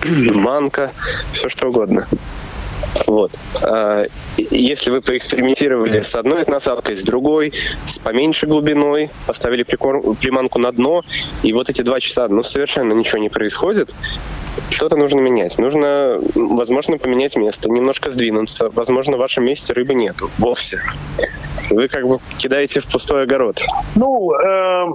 манка, 0.33 0.91
все 1.33 1.49
что 1.49 1.67
угодно. 1.67 2.07
Вот. 3.07 3.31
А, 3.61 4.05
если 4.37 4.91
вы 4.91 5.01
поэкспериментировали 5.01 6.01
с 6.01 6.15
одной 6.15 6.43
насадкой, 6.47 6.95
с 6.95 7.03
другой, 7.03 7.53
с 7.85 7.99
поменьшей 7.99 8.49
глубиной, 8.49 9.09
поставили 9.27 9.63
приманку 9.63 10.59
на 10.59 10.71
дно, 10.71 11.03
и 11.43 11.53
вот 11.53 11.69
эти 11.69 11.81
два 11.81 11.99
часа, 11.99 12.27
ну, 12.27 12.43
совершенно 12.43 12.93
ничего 12.93 13.19
не 13.19 13.29
происходит, 13.29 13.95
что-то 14.69 14.95
нужно 14.95 15.19
менять. 15.19 15.57
Нужно, 15.57 16.19
возможно, 16.35 16.97
поменять 16.97 17.35
место, 17.35 17.69
немножко 17.71 18.11
сдвинуться. 18.11 18.69
Возможно, 18.69 19.17
в 19.17 19.19
вашем 19.19 19.45
месте 19.45 19.73
рыбы 19.73 19.93
нету 19.93 20.29
вовсе. 20.37 20.79
Вы 21.69 21.87
как 21.87 22.07
бы 22.07 22.19
кидаете 22.37 22.79
в 22.81 22.91
пустой 22.91 23.23
огород. 23.23 23.59
Ну, 23.95 24.33
э, 24.33 24.85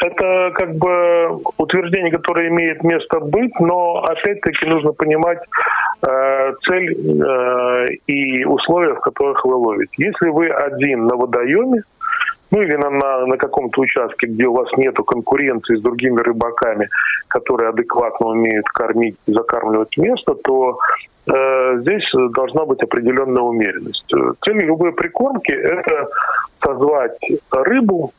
это 0.00 0.50
как 0.54 0.76
бы 0.76 1.40
утверждение, 1.58 2.10
которое 2.10 2.48
имеет 2.48 2.82
место 2.82 3.20
быть, 3.20 3.58
но 3.60 4.02
опять-таки 4.02 4.66
нужно 4.66 4.92
понимать 4.92 5.38
цель 6.02 7.22
э, 7.22 7.86
и 8.06 8.44
условия, 8.44 8.94
в 8.94 9.00
которых 9.00 9.44
вы 9.44 9.54
ловите. 9.54 9.92
Если 9.98 10.28
вы 10.28 10.48
один 10.48 11.06
на 11.06 11.16
водоеме, 11.16 11.82
ну 12.50 12.60
или 12.60 12.76
на, 12.76 12.90
на, 12.90 13.26
на 13.26 13.36
каком-то 13.36 13.80
участке, 13.80 14.26
где 14.26 14.46
у 14.46 14.52
вас 14.52 14.68
нет 14.76 14.96
конкуренции 15.06 15.76
с 15.76 15.80
другими 15.80 16.20
рыбаками, 16.20 16.88
которые 17.28 17.70
адекватно 17.70 18.26
умеют 18.28 18.68
кормить 18.68 19.16
и 19.26 19.32
закармливать 19.32 19.96
место, 19.96 20.34
то 20.34 20.76
э, 21.26 21.78
здесь 21.80 22.10
должна 22.34 22.66
быть 22.66 22.82
определенная 22.82 23.42
умеренность. 23.42 24.12
Цель 24.44 24.64
любой 24.64 24.92
прикормки– 24.92 25.52
это 25.52 26.08
созвать 26.64 27.18
рыбу 27.52 28.12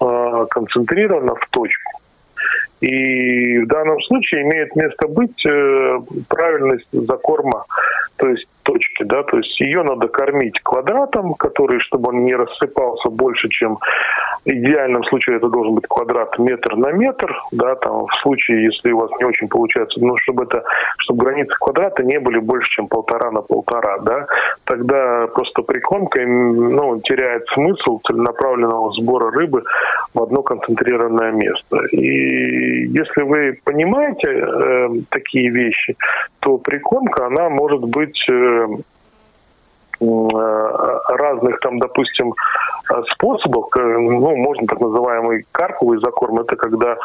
э, 0.00 0.46
концентрированно 0.50 1.36
в 1.36 1.48
точку. 1.50 1.99
И 2.80 3.58
в 3.58 3.66
данном 3.66 4.00
случае 4.02 4.42
имеет 4.42 4.74
место 4.74 5.06
быть 5.08 5.44
э, 5.44 5.98
правильность 6.28 6.88
закорма, 6.92 7.66
то 8.16 8.28
есть 8.28 8.46
точки, 8.70 9.02
да, 9.04 9.22
то 9.24 9.36
есть 9.36 9.60
ее 9.60 9.82
надо 9.82 10.08
кормить 10.08 10.60
квадратом, 10.62 11.34
который, 11.34 11.80
чтобы 11.80 12.10
он 12.10 12.24
не 12.24 12.34
рассыпался 12.34 13.10
больше, 13.10 13.48
чем 13.48 13.78
в 14.44 14.48
идеальном 14.48 15.04
случае 15.04 15.36
это 15.36 15.48
должен 15.48 15.74
быть 15.74 15.86
квадрат 15.88 16.38
метр 16.38 16.76
на 16.76 16.92
метр, 16.92 17.34
да, 17.52 17.74
там 17.76 18.06
в 18.06 18.14
случае, 18.22 18.64
если 18.64 18.92
у 18.92 18.98
вас 18.98 19.10
не 19.18 19.24
очень 19.26 19.48
получается, 19.48 20.00
ну, 20.00 20.16
чтобы 20.18 20.44
это, 20.44 20.62
чтобы 20.98 21.24
границы 21.24 21.54
квадрата 21.58 22.02
не 22.02 22.18
были 22.20 22.38
больше, 22.38 22.70
чем 22.70 22.88
полтора 22.88 23.30
на 23.30 23.42
полтора, 23.42 23.98
да, 23.98 24.26
тогда 24.64 25.26
просто 25.34 25.62
прикормка, 25.62 26.20
ну, 26.24 27.00
теряет 27.00 27.46
смысл 27.54 28.00
целенаправленного 28.06 28.92
сбора 28.92 29.30
рыбы 29.30 29.64
в 30.14 30.22
одно 30.22 30.42
концентрированное 30.42 31.32
место. 31.32 31.76
И 31.92 32.86
если 32.86 33.22
вы 33.22 33.58
понимаете 33.64 34.28
э, 34.28 34.88
такие 35.10 35.50
вещи, 35.50 35.96
то 36.40 36.56
прикормка, 36.58 37.26
она 37.26 37.50
может 37.50 37.82
быть 37.84 38.24
э, 38.28 38.59
разных 41.08 41.60
там, 41.60 41.78
допустим, 41.78 42.34
способов. 43.12 43.66
Ну, 43.76 44.36
можно 44.36 44.66
так 44.66 44.80
называемый 44.80 45.46
карповый 45.52 45.98
закорм. 46.00 46.40
Это 46.40 46.56
когда 46.56 46.96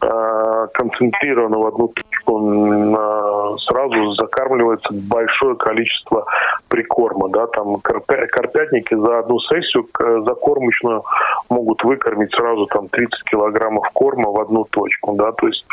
э, 0.00 0.66
концентрированно 0.74 1.58
в 1.58 1.66
одну 1.66 1.88
точку 1.88 2.40
э, 2.40 3.56
сразу 3.68 4.12
закармливается 4.14 4.88
большое 4.92 5.56
количество 5.56 6.26
прикорма. 6.68 7.28
Да, 7.28 7.46
там 7.48 7.76
карпя, 7.80 8.26
карпятники 8.26 8.94
за 8.94 9.20
одну 9.20 9.38
сессию 9.40 9.86
закормочную 10.24 11.04
могут 11.48 11.82
выкормить 11.84 12.34
сразу 12.34 12.66
там 12.66 12.88
30 12.88 13.22
килограммов 13.24 13.88
корма 13.92 14.30
в 14.30 14.40
одну 14.40 14.64
точку. 14.64 15.12
Да, 15.12 15.32
то 15.32 15.46
есть 15.46 15.64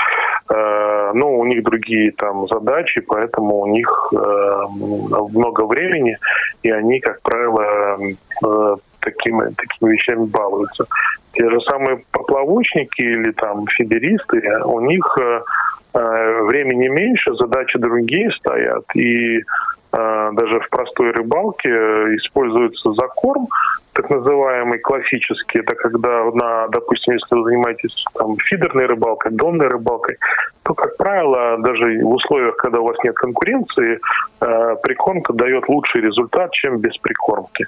э, 0.49 1.11
ну, 1.13 1.39
у 1.39 1.45
них 1.45 1.63
другие 1.63 2.11
там 2.11 2.47
задачи, 2.47 3.01
поэтому 3.01 3.59
у 3.61 3.67
них 3.67 4.13
э, 4.13 4.61
много 4.69 5.65
времени, 5.65 6.17
и 6.63 6.71
они, 6.71 6.99
как 6.99 7.21
правило, 7.21 7.97
э, 8.45 8.75
такими, 9.01 9.53
такими 9.55 9.91
вещами 9.91 10.25
балуются. 10.25 10.85
Те 11.33 11.49
же 11.49 11.59
самые 11.61 12.03
поплавочники 12.11 13.01
или 13.01 13.31
там 13.31 13.65
фидеристы, 13.67 14.41
у 14.65 14.79
них 14.81 15.05
э, 15.21 15.41
э 15.93 16.43
времени 16.43 16.87
меньше, 16.87 17.33
задачи 17.35 17.77
другие 17.77 18.31
стоят. 18.31 18.83
И 18.95 19.43
а, 19.91 20.31
даже 20.33 20.59
в 20.59 20.69
простой 20.69 21.11
рыбалке 21.11 21.69
используется 21.69 22.93
закорм, 22.93 23.47
так 23.93 24.09
называемый 24.09 24.79
классический, 24.79 25.59
это 25.59 25.75
когда, 25.75 26.25
на, 26.31 26.67
допустим, 26.67 27.13
если 27.15 27.35
вы 27.35 27.43
занимаетесь 27.43 28.05
там, 28.13 28.37
фидерной 28.37 28.85
рыбалкой, 28.85 29.31
донной 29.31 29.67
рыбалкой, 29.67 30.17
то, 30.63 30.73
как 30.75 30.95
правило, 30.97 31.57
даже 31.57 32.03
в 32.03 32.11
условиях, 32.11 32.55
когда 32.57 32.79
у 32.79 32.85
вас 32.85 32.97
нет 33.03 33.15
конкуренции, 33.15 33.99
э, 34.41 34.75
прикормка 34.83 35.33
дает 35.33 35.67
лучший 35.67 36.01
результат, 36.01 36.51
чем 36.51 36.77
без 36.77 36.95
прикормки. 36.97 37.65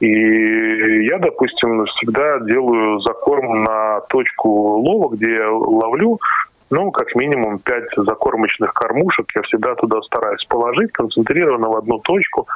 И 0.00 1.06
я, 1.06 1.18
допустим, 1.18 1.84
всегда 1.86 2.38
делаю 2.40 3.00
закорм 3.00 3.64
на 3.64 4.00
точку 4.08 4.48
лова, 4.48 5.14
где 5.14 5.44
ловлю, 5.44 6.18
ну, 6.70 6.90
как 6.90 7.14
минимум 7.14 7.58
пять 7.58 7.88
закормочных 7.96 8.72
кормушек 8.74 9.26
я 9.34 9.42
всегда 9.42 9.74
туда 9.74 10.00
стараюсь 10.02 10.44
положить, 10.44 10.92
концентрированно 10.92 11.68
в 11.68 11.76
одну 11.76 11.98
точку, 12.00 12.46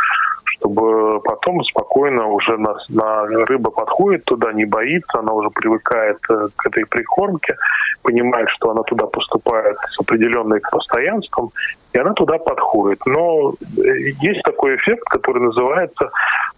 чтобы 0.45 1.21
потом 1.21 1.62
спокойно 1.64 2.28
уже 2.28 2.57
на, 2.59 2.76
на 2.88 3.26
рыба 3.47 3.71
подходит 3.71 4.25
туда, 4.25 4.52
не 4.52 4.64
боится, 4.64 5.19
она 5.19 5.33
уже 5.33 5.50
привыкает 5.50 6.19
э, 6.28 6.49
к 6.57 6.66
этой 6.66 6.85
прикормке, 6.87 7.57
понимает, 8.02 8.49
что 8.50 8.71
она 8.71 8.83
туда 8.83 9.07
поступает 9.07 9.76
с 9.90 10.00
определенным 10.00 10.61
постоянством, 10.71 11.50
и 11.92 11.99
она 11.99 12.12
туда 12.12 12.38
подходит. 12.38 13.00
Но 13.07 13.54
э, 13.61 13.99
есть 14.21 14.42
такой 14.42 14.76
эффект, 14.76 15.04
который 15.04 15.42
называется 15.42 16.11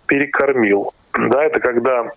перекормил. 0.07 0.93
Да, 1.13 1.45
это 1.45 1.61
когда 1.61 2.11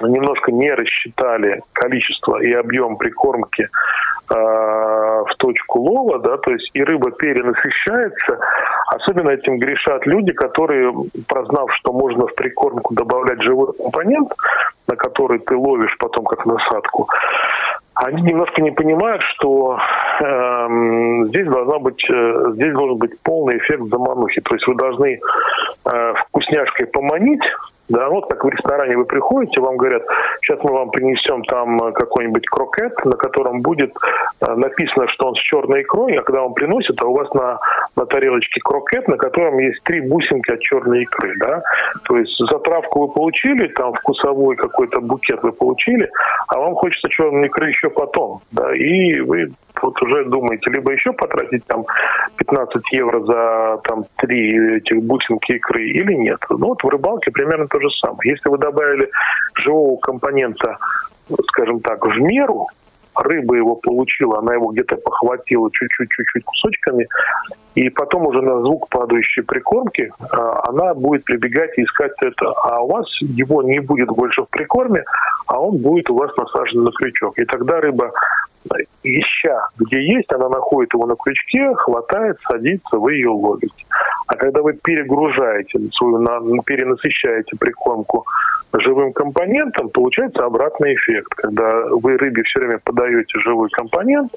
немножко 0.00 0.52
не 0.52 0.72
рассчитали 0.72 1.62
количество 1.72 2.42
и 2.42 2.52
объем 2.52 2.96
прикормки 2.96 3.62
э, 3.62 4.34
в 4.34 5.30
точку 5.38 5.80
лова, 5.80 6.18
да, 6.18 6.36
то 6.38 6.50
есть 6.50 6.70
и 6.74 6.82
рыба 6.82 7.10
перенасыщается. 7.12 8.38
Особенно 8.88 9.30
этим 9.30 9.58
грешат 9.58 10.06
люди, 10.06 10.32
которые, 10.32 10.92
прознав, 11.28 11.72
что 11.74 11.92
можно 11.92 12.26
в 12.26 12.34
прикормку 12.34 12.94
добавлять 12.94 13.42
живой 13.42 13.72
компонент, 13.74 14.32
на 14.86 14.96
который 14.96 15.38
ты 15.40 15.56
ловишь 15.56 15.96
потом 15.98 16.24
как 16.24 16.44
насадку, 16.44 17.08
они 17.94 18.22
немножко 18.22 18.60
не 18.60 18.72
понимают, 18.72 19.22
что 19.34 19.78
э, 20.20 20.68
здесь 21.28 21.46
должна 21.46 21.78
быть, 21.78 22.04
э, 22.10 22.52
здесь 22.54 22.72
должен 22.72 22.98
быть 22.98 23.18
полный 23.22 23.56
эффект 23.58 23.84
заманухи. 23.88 24.40
То 24.40 24.54
есть 24.56 24.66
вы 24.66 24.74
должны 24.74 25.20
э, 25.20 26.14
вкусняшкой 26.14 26.88
поманить 26.88 27.42
да, 27.88 28.08
вот 28.08 28.26
как 28.30 28.42
в 28.42 28.48
ресторане 28.48 28.96
вы 28.96 29.04
приходите, 29.04 29.60
вам 29.60 29.76
говорят, 29.76 30.02
сейчас 30.40 30.58
мы 30.62 30.72
вам 30.72 30.90
принесем 30.90 31.42
там 31.44 31.76
э, 31.82 31.92
какой-нибудь 31.92 32.46
крокет, 32.46 33.04
на 33.04 33.12
котором 33.12 33.60
будет 33.60 33.92
э, 34.40 34.54
написано, 34.54 35.06
что 35.08 35.28
он 35.28 35.34
с 35.34 35.40
черной 35.40 35.82
икрой, 35.82 36.14
а 36.14 36.22
когда 36.22 36.42
вам 36.42 36.54
приносят, 36.54 37.00
а 37.02 37.06
у 37.06 37.14
вас 37.14 37.32
на, 37.34 37.58
на 37.96 38.06
тарелочке 38.06 38.60
крокет, 38.64 39.06
на 39.08 39.18
котором 39.18 39.58
есть 39.58 39.82
три 39.84 40.00
бусинки 40.00 40.50
от 40.50 40.60
черной 40.60 41.02
икры, 41.02 41.34
да. 41.40 41.62
То 42.04 42.16
есть 42.16 42.34
затравку 42.50 43.06
вы 43.06 43.12
получили, 43.12 43.68
там 43.68 43.92
вкусовой 43.92 44.56
какой-то 44.56 45.00
букет 45.00 45.42
вы 45.42 45.52
получили, 45.52 46.08
а 46.48 46.58
вам 46.58 46.74
хочется 46.74 47.08
черной 47.10 47.48
икры 47.48 47.68
еще 47.68 47.90
потом, 47.90 48.40
да, 48.50 48.74
и 48.74 49.20
вы 49.20 49.52
вот 49.82 50.00
уже 50.02 50.24
думаете, 50.24 50.70
либо 50.70 50.92
еще 50.92 51.12
потратить 51.12 51.66
там 51.66 51.84
15 52.36 52.92
евро 52.92 53.20
за 53.20 53.80
там 53.84 54.04
три 54.16 54.76
этих 54.76 55.02
бусинки 55.02 55.52
икры 55.52 55.84
или 55.84 56.14
нет. 56.14 56.38
Ну 56.48 56.68
вот 56.68 56.82
в 56.82 56.88
рыбалке 56.88 57.30
примерно 57.30 57.66
то 57.74 57.80
же 57.80 57.90
самое. 58.04 58.30
Если 58.30 58.48
вы 58.48 58.58
добавили 58.58 59.10
живого 59.56 59.96
компонента, 59.98 60.78
скажем 61.48 61.80
так, 61.80 62.04
в 62.06 62.20
меру, 62.20 62.68
рыба 63.16 63.56
его 63.56 63.74
получила, 63.76 64.38
она 64.38 64.54
его 64.54 64.70
где-то 64.72 64.96
похватила 64.96 65.70
чуть-чуть-чуть 65.72 66.44
кусочками, 66.44 67.08
и 67.74 67.88
потом 67.90 68.26
уже 68.26 68.42
на 68.42 68.60
звук 68.60 68.88
падающей 68.88 69.42
прикормки 69.42 70.12
а, 70.20 70.68
она 70.68 70.94
будет 70.94 71.24
прибегать 71.24 71.76
и 71.76 71.82
искать 71.82 72.12
это. 72.20 72.52
А 72.62 72.80
у 72.80 72.88
вас 72.92 73.06
его 73.20 73.62
не 73.62 73.80
будет 73.80 74.08
больше 74.08 74.42
в 74.42 74.48
прикорме, 74.48 75.04
а 75.46 75.60
он 75.60 75.78
будет 75.78 76.08
у 76.10 76.16
вас 76.16 76.30
насажен 76.36 76.84
на 76.84 76.92
крючок. 76.92 77.38
И 77.38 77.44
тогда 77.44 77.80
рыба 77.80 78.12
ища, 79.02 79.68
где 79.78 80.00
есть, 80.14 80.32
она 80.32 80.48
находит 80.48 80.94
его 80.94 81.06
на 81.06 81.16
крючке, 81.16 81.74
хватает, 81.74 82.36
садится, 82.48 82.98
вы 82.98 83.14
ее 83.14 83.30
ловите. 83.30 83.84
А 84.26 84.36
когда 84.36 84.62
вы 84.62 84.72
перегружаете 84.72 85.78
свою, 85.92 86.62
перенасыщаете 86.62 87.56
прикормку 87.58 88.26
живым 88.80 89.12
компонентом, 89.12 89.90
получается 89.90 90.44
обратный 90.44 90.94
эффект. 90.94 91.34
Когда 91.34 91.84
вы 91.90 92.16
рыбе 92.16 92.42
все 92.42 92.60
время 92.60 92.80
подаете 92.82 93.38
живой 93.40 93.68
компонент, 93.70 94.32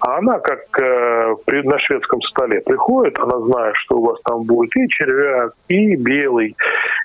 а 0.00 0.18
она, 0.18 0.40
как 0.40 0.60
э, 0.80 1.34
на 1.46 1.78
шведском 1.78 2.20
столе 2.22 2.60
приходит, 2.60 3.16
она 3.20 3.38
знает, 3.38 3.76
что 3.76 3.98
у 3.98 4.06
вас 4.06 4.20
там 4.24 4.42
будет 4.42 4.74
и 4.76 4.88
червяк, 4.88 5.52
и 5.68 5.94
белый, 5.94 6.56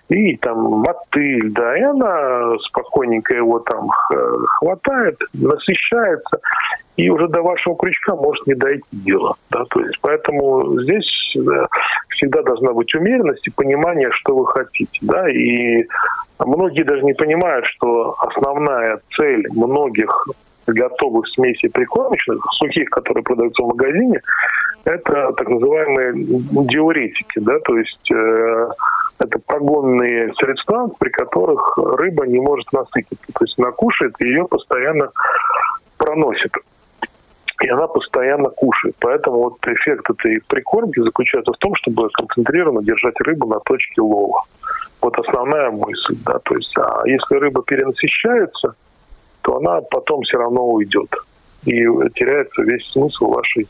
и 0.09 0.37
там 0.37 0.57
мотыль, 0.57 1.51
да, 1.51 1.77
и 1.77 1.81
она 1.81 2.57
спокойненько 2.59 3.33
его 3.33 3.59
там 3.59 3.89
хватает, 3.89 5.19
насыщается, 5.33 6.39
и 6.95 7.09
уже 7.09 7.27
до 7.27 7.41
вашего 7.41 7.75
крючка 7.75 8.15
может 8.15 8.45
не 8.47 8.55
дойти 8.55 8.85
дело. 8.91 9.35
Да, 9.51 9.65
то 9.65 9.81
есть 9.81 9.97
поэтому 10.01 10.79
здесь 10.81 11.33
да, 11.35 11.67
всегда 12.09 12.41
должна 12.43 12.73
быть 12.73 12.93
умеренность 12.95 13.45
и 13.47 13.51
понимание, 13.51 14.09
что 14.11 14.35
вы 14.35 14.47
хотите. 14.47 14.97
Да, 15.01 15.29
и 15.29 15.85
многие 16.39 16.83
даже 16.83 17.03
не 17.03 17.13
понимают, 17.13 17.65
что 17.65 18.15
основная 18.19 18.99
цель 19.15 19.45
многих 19.51 20.27
готовых 20.67 21.27
смесей 21.29 21.69
прикормочных, 21.69 22.39
сухих, 22.53 22.89
которые 22.89 23.23
продаются 23.23 23.63
в 23.63 23.67
магазине, 23.67 24.21
это 24.83 25.33
так 25.33 25.47
называемые 25.47 26.13
диуретики, 26.15 27.39
да, 27.39 27.59
то 27.59 27.77
есть 27.77 28.11
э, 28.11 28.69
это 29.19 29.39
прогонные 29.39 30.33
средства, 30.35 30.89
при 30.99 31.09
которых 31.09 31.77
рыба 31.77 32.25
не 32.27 32.39
может 32.39 32.71
насытиться. 32.71 33.25
То 33.33 33.45
есть 33.45 33.57
она 33.57 33.71
кушает, 33.71 34.13
ее 34.19 34.45
постоянно 34.45 35.11
проносит. 35.97 36.51
И 37.61 37.69
она 37.69 37.87
постоянно 37.87 38.49
кушает. 38.49 38.95
Поэтому 38.99 39.37
вот 39.43 39.67
эффект 39.67 40.09
этой 40.09 40.41
прикормки 40.47 40.99
заключается 40.99 41.51
в 41.51 41.57
том, 41.57 41.73
чтобы 41.75 42.09
концентрированно 42.13 42.83
держать 42.83 43.19
рыбу 43.21 43.47
на 43.47 43.59
точке 43.61 44.01
лова. 44.01 44.43
Вот 45.01 45.17
основная 45.17 45.71
мысль, 45.71 46.17
да, 46.25 46.39
то 46.39 46.55
есть, 46.55 46.75
а 46.77 47.01
если 47.05 47.35
рыба 47.35 47.63
перенасыщается, 47.63 48.75
то 49.41 49.57
она 49.57 49.81
потом 49.81 50.21
все 50.21 50.37
равно 50.37 50.67
уйдет. 50.67 51.09
И 51.65 51.73
теряется 52.15 52.61
весь 52.61 52.85
смысл 52.91 53.27
вашей 53.27 53.67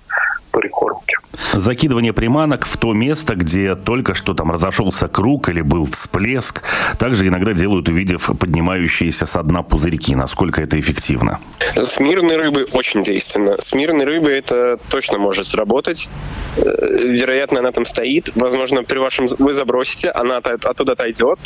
прикормки. 0.52 1.15
Закидывание 1.54 2.13
приманок 2.13 2.65
в 2.65 2.78
то 2.78 2.93
место, 2.93 3.36
где 3.36 3.76
только 3.76 4.13
что 4.13 4.34
там 4.34 4.52
разошелся 4.52 5.08
круг 5.08 5.50
или 5.50 5.62
был 5.62 5.86
всплеск, 5.86 6.63
также 6.97 7.28
иногда 7.28 7.54
делают, 7.54 7.89
увидев 7.89 8.30
поднимающиеся 8.39 9.26
со 9.26 9.43
дна 9.43 9.62
пузырьки. 9.62 10.15
Насколько 10.15 10.62
это 10.62 10.80
эффективно? 10.80 11.39
С 11.76 12.00
мирной 12.00 12.38
рыбой 12.38 12.65
очень 12.71 13.04
действенно. 13.04 13.58
С 13.60 13.73
мирной 13.73 14.06
рыбой 14.06 14.38
это 14.38 14.80
точно 14.89 15.19
может 15.19 15.45
сработать. 15.45 16.10
Э, 16.58 16.62
вероятно, 16.62 17.60
она 17.60 17.71
там 17.71 17.86
стоит. 17.86 18.32
Возможно, 18.36 18.84
при 18.84 18.97
вашем 18.97 19.28
вы 19.38 19.54
забросите, 19.54 20.10
она 20.10 20.38
оттуда 20.38 20.93
отойдет, 20.93 21.39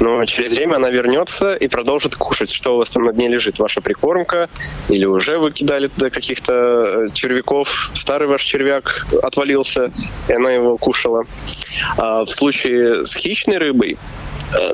но 0.00 0.24
через 0.26 0.52
время 0.54 0.76
она 0.76 0.90
вернется 0.90 1.54
и 1.54 1.68
продолжит 1.68 2.16
кушать. 2.16 2.50
Что 2.50 2.74
у 2.74 2.78
вас 2.78 2.90
там 2.90 3.04
на 3.04 3.12
дне 3.12 3.28
лежит? 3.28 3.58
Ваша 3.58 3.80
прикормка? 3.80 4.48
Или 4.88 5.04
уже 5.04 5.38
вы 5.38 5.52
кидали 5.52 5.88
туда 5.88 6.10
каких-то 6.10 6.52
э, 6.52 7.08
червяков? 7.12 7.90
Старый 7.94 8.28
ваш 8.28 8.42
червяк 8.42 9.06
отвалился, 9.22 9.92
и 10.28 10.32
она 10.32 10.50
его 10.50 10.76
кушала. 10.76 11.24
А 11.96 12.24
в 12.24 12.28
случае 12.28 13.04
с 13.04 13.14
хищной 13.14 13.58
рыбой 13.58 13.96
э, 14.52 14.72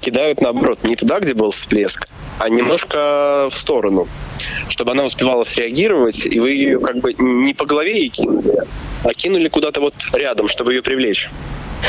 кидают 0.00 0.40
наоборот 0.40 0.80
не 0.82 0.96
туда, 0.96 1.20
где 1.20 1.34
был 1.34 1.50
всплеск, 1.50 2.08
а 2.38 2.48
немножко 2.48 3.48
в 3.50 3.54
сторону, 3.54 4.08
чтобы 4.68 4.92
она 4.92 5.04
успевала 5.04 5.44
среагировать, 5.44 6.26
и 6.26 6.40
вы 6.40 6.52
ее 6.52 6.80
как 6.80 6.98
бы 6.98 7.12
не 7.18 7.54
по 7.54 7.66
голове 7.66 7.98
ей 8.00 8.08
кинули, 8.08 8.62
а 9.04 9.14
кинули 9.14 9.48
куда-то 9.48 9.80
вот 9.80 9.94
рядом, 10.12 10.48
чтобы 10.48 10.74
ее 10.74 10.82
привлечь. 10.82 11.30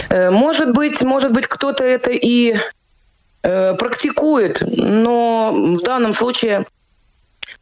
Э, 0.09 0.29
может 0.29 0.73
быть, 0.73 1.01
может 1.01 1.31
быть, 1.31 1.47
кто-то 1.47 1.83
это 1.83 2.11
и 2.11 2.55
э, 3.43 3.75
практикует, 3.75 4.61
но 4.61 5.51
в 5.53 5.81
данном 5.81 6.13
случае 6.13 6.65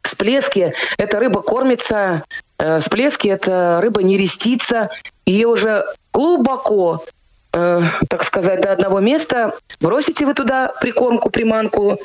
всплески 0.02 0.74
эта 0.98 1.18
рыба 1.18 1.42
кормится 1.42 2.22
Э, 2.58 2.78
всплески 2.80 3.28
это 3.28 3.80
рыба 3.80 4.02
не 4.02 4.16
рестится, 4.16 4.90
ее 5.24 5.46
уже 5.46 5.84
глубоко, 6.12 7.04
так 7.50 8.24
сказать, 8.24 8.60
до 8.60 8.72
одного 8.72 9.00
места. 9.00 9.52
Бросите 9.80 10.26
вы 10.26 10.34
туда 10.34 10.72
прикормку, 10.80 11.30
приманку 11.30 11.98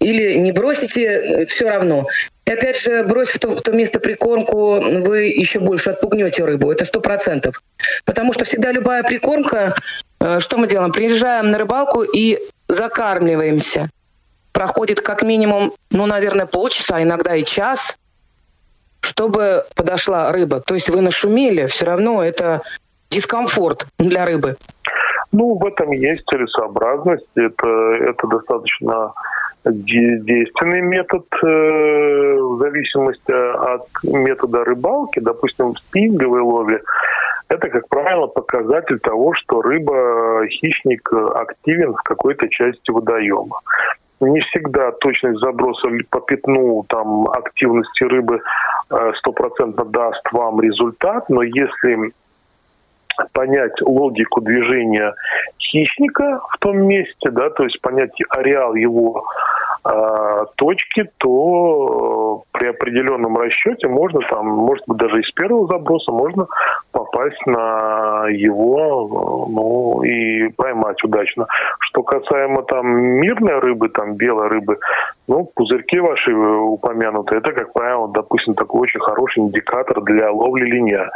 или 0.00 0.34
не 0.38 0.50
бросите, 0.50 1.44
все 1.46 1.68
равно. 1.68 2.06
И 2.48 2.50
опять 2.50 2.80
же, 2.80 3.04
бросив 3.04 3.42
в 3.44 3.60
то, 3.60 3.72
место 3.72 4.00
прикормку, 4.00 4.80
вы 4.80 5.24
еще 5.24 5.60
больше 5.60 5.90
отпугнете 5.90 6.46
рыбу. 6.46 6.72
Это 6.72 6.86
сто 6.86 7.02
процентов. 7.02 7.62
Потому 8.06 8.32
что 8.32 8.46
всегда 8.46 8.72
любая 8.72 9.02
прикормка, 9.02 9.74
э, 10.20 10.40
что 10.40 10.56
мы 10.56 10.66
делаем? 10.66 10.90
Приезжаем 10.90 11.50
на 11.50 11.58
рыбалку 11.58 12.04
и 12.04 12.38
закармливаемся. 12.66 13.90
Проходит 14.52 15.02
как 15.02 15.22
минимум, 15.22 15.74
ну, 15.90 16.06
наверное, 16.06 16.46
полчаса, 16.46 16.96
а 16.96 17.02
иногда 17.02 17.36
и 17.36 17.44
час, 17.44 17.98
чтобы 19.00 19.66
подошла 19.76 20.32
рыба. 20.32 20.60
То 20.60 20.72
есть 20.72 20.88
вы 20.88 21.02
нашумели, 21.02 21.66
все 21.66 21.84
равно 21.84 22.24
это 22.24 22.62
дискомфорт 23.10 23.86
для 23.98 24.24
рыбы. 24.24 24.56
Ну, 25.32 25.58
в 25.58 25.66
этом 25.66 25.92
есть 25.92 26.24
целесообразность. 26.24 27.26
Это, 27.34 27.68
это 27.68 28.26
достаточно 28.26 29.12
действенный 29.72 30.80
метод 30.80 31.26
э, 31.42 31.46
в 31.46 32.58
зависимости 32.58 33.30
от 33.30 33.86
метода 34.02 34.64
рыбалки. 34.64 35.20
Допустим, 35.20 35.74
в 35.74 35.78
спинговой 35.78 36.40
ловле 36.40 36.80
это, 37.48 37.68
как 37.70 37.88
правило, 37.88 38.26
показатель 38.26 38.98
того, 39.00 39.32
что 39.34 39.62
рыба, 39.62 40.46
хищник 40.48 41.10
активен 41.12 41.94
в 41.94 42.02
какой-то 42.02 42.48
части 42.48 42.90
водоема. 42.90 43.60
Не 44.20 44.40
всегда 44.40 44.92
точность 44.92 45.38
заброса 45.38 45.88
по 46.10 46.20
пятну 46.20 46.84
там, 46.88 47.28
активности 47.28 48.02
рыбы 48.04 48.40
э, 48.90 49.12
стопроцентно 49.18 49.84
даст 49.84 50.22
вам 50.32 50.60
результат, 50.60 51.28
но 51.28 51.42
если 51.42 52.12
понять 53.32 53.80
логику 53.82 54.40
движения 54.40 55.14
хищника 55.70 56.40
в 56.50 56.58
том 56.58 56.86
месте, 56.86 57.30
да, 57.30 57.50
то 57.50 57.64
есть 57.64 57.80
понять 57.80 58.12
ареал 58.30 58.74
его 58.74 59.24
э, 59.84 60.44
точки, 60.56 61.10
то 61.18 62.42
э, 62.52 62.58
при 62.58 62.68
определенном 62.68 63.36
расчете 63.36 63.88
можно 63.88 64.20
там, 64.30 64.46
может 64.46 64.84
быть, 64.86 64.98
даже 64.98 65.20
из 65.20 65.30
первого 65.32 65.66
заброса 65.66 66.10
можно 66.12 66.46
попасть 66.92 67.46
на 67.46 68.26
его, 68.28 69.46
ну, 69.48 70.02
и 70.02 70.48
поймать 70.48 71.02
удачно. 71.04 71.46
Что 71.80 72.02
касаемо 72.02 72.62
там 72.62 72.86
мирной 72.86 73.58
рыбы, 73.60 73.88
там 73.88 74.14
белой 74.14 74.48
рыбы, 74.48 74.78
ну, 75.26 75.50
пузырьки 75.54 75.98
ваши 76.00 76.34
упомянуты, 76.34 77.36
это, 77.36 77.52
как 77.52 77.72
правило, 77.72 78.08
допустим, 78.08 78.54
такой 78.54 78.82
очень 78.82 79.00
хороший 79.00 79.40
индикатор 79.40 80.00
для 80.02 80.30
ловли 80.30 80.64
линия. 80.64 81.10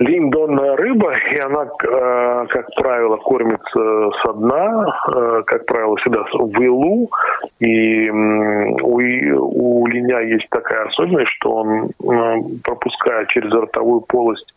Линь 0.00 0.30
донная 0.30 0.76
рыба, 0.76 1.12
и 1.12 1.38
она, 1.40 1.64
э, 1.64 2.46
как 2.48 2.74
правило, 2.76 3.18
кормится 3.18 4.10
со 4.22 4.32
дна, 4.32 4.96
э, 5.14 5.42
как 5.46 5.66
правило, 5.66 5.94
всегда 5.98 6.24
в 6.32 6.62
илу. 6.62 7.10
И 7.58 8.08
у, 8.08 8.96
у 8.96 9.86
линя 9.86 10.20
есть 10.20 10.48
такая 10.48 10.86
особенность, 10.86 11.30
что 11.32 11.52
он 11.52 11.90
э, 11.90 12.36
пропускает 12.64 13.28
через 13.28 13.52
ротовую 13.52 14.00
полость 14.00 14.50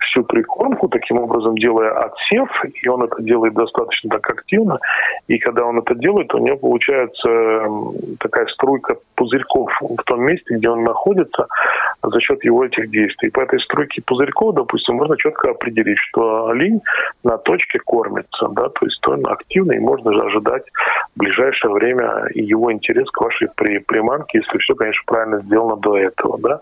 всю 0.00 0.24
прикормку, 0.24 0.88
таким 0.88 1.18
образом 1.18 1.56
делая 1.56 1.92
отсев, 1.92 2.50
и 2.82 2.88
он 2.88 3.04
это 3.04 3.22
делает 3.22 3.54
достаточно 3.54 4.10
так 4.10 4.28
активно. 4.30 4.80
И 5.28 5.38
когда 5.38 5.64
он 5.64 5.78
это 5.78 5.94
делает, 5.94 6.34
у 6.34 6.38
него 6.38 6.56
получается 6.56 7.62
такая 8.18 8.46
струйка 8.46 8.96
пузырьков 9.14 9.70
в 9.80 10.02
том 10.04 10.22
месте, 10.22 10.56
где 10.56 10.68
он 10.68 10.82
находится, 10.82 11.46
за 12.02 12.20
счет 12.20 12.44
его 12.44 12.64
этих 12.64 12.90
действий. 12.90 13.30
По 13.30 13.40
этой 13.40 13.60
струйке 13.60 14.02
пузырьков, 14.04 14.54
допустим, 14.54 14.87
можно 14.92 15.16
четко 15.16 15.50
определить, 15.50 15.98
что 15.98 16.52
линь 16.52 16.80
на 17.24 17.38
точке 17.38 17.78
кормится, 17.78 18.48
да, 18.50 18.68
то 18.68 18.86
есть 18.86 19.06
он 19.06 19.26
активный, 19.26 19.76
и 19.76 19.80
можно 19.80 20.12
же 20.12 20.20
ожидать 20.20 20.64
в 21.14 21.18
ближайшее 21.18 21.72
время 21.72 22.28
его 22.34 22.72
интерес 22.72 23.08
к 23.10 23.20
вашей 23.20 23.48
при, 23.56 23.78
приманке, 23.78 24.38
если 24.38 24.58
все, 24.58 24.74
конечно, 24.74 25.02
правильно 25.06 25.40
сделано 25.40 25.76
до 25.76 25.96
этого, 25.96 26.38
да. 26.38 26.60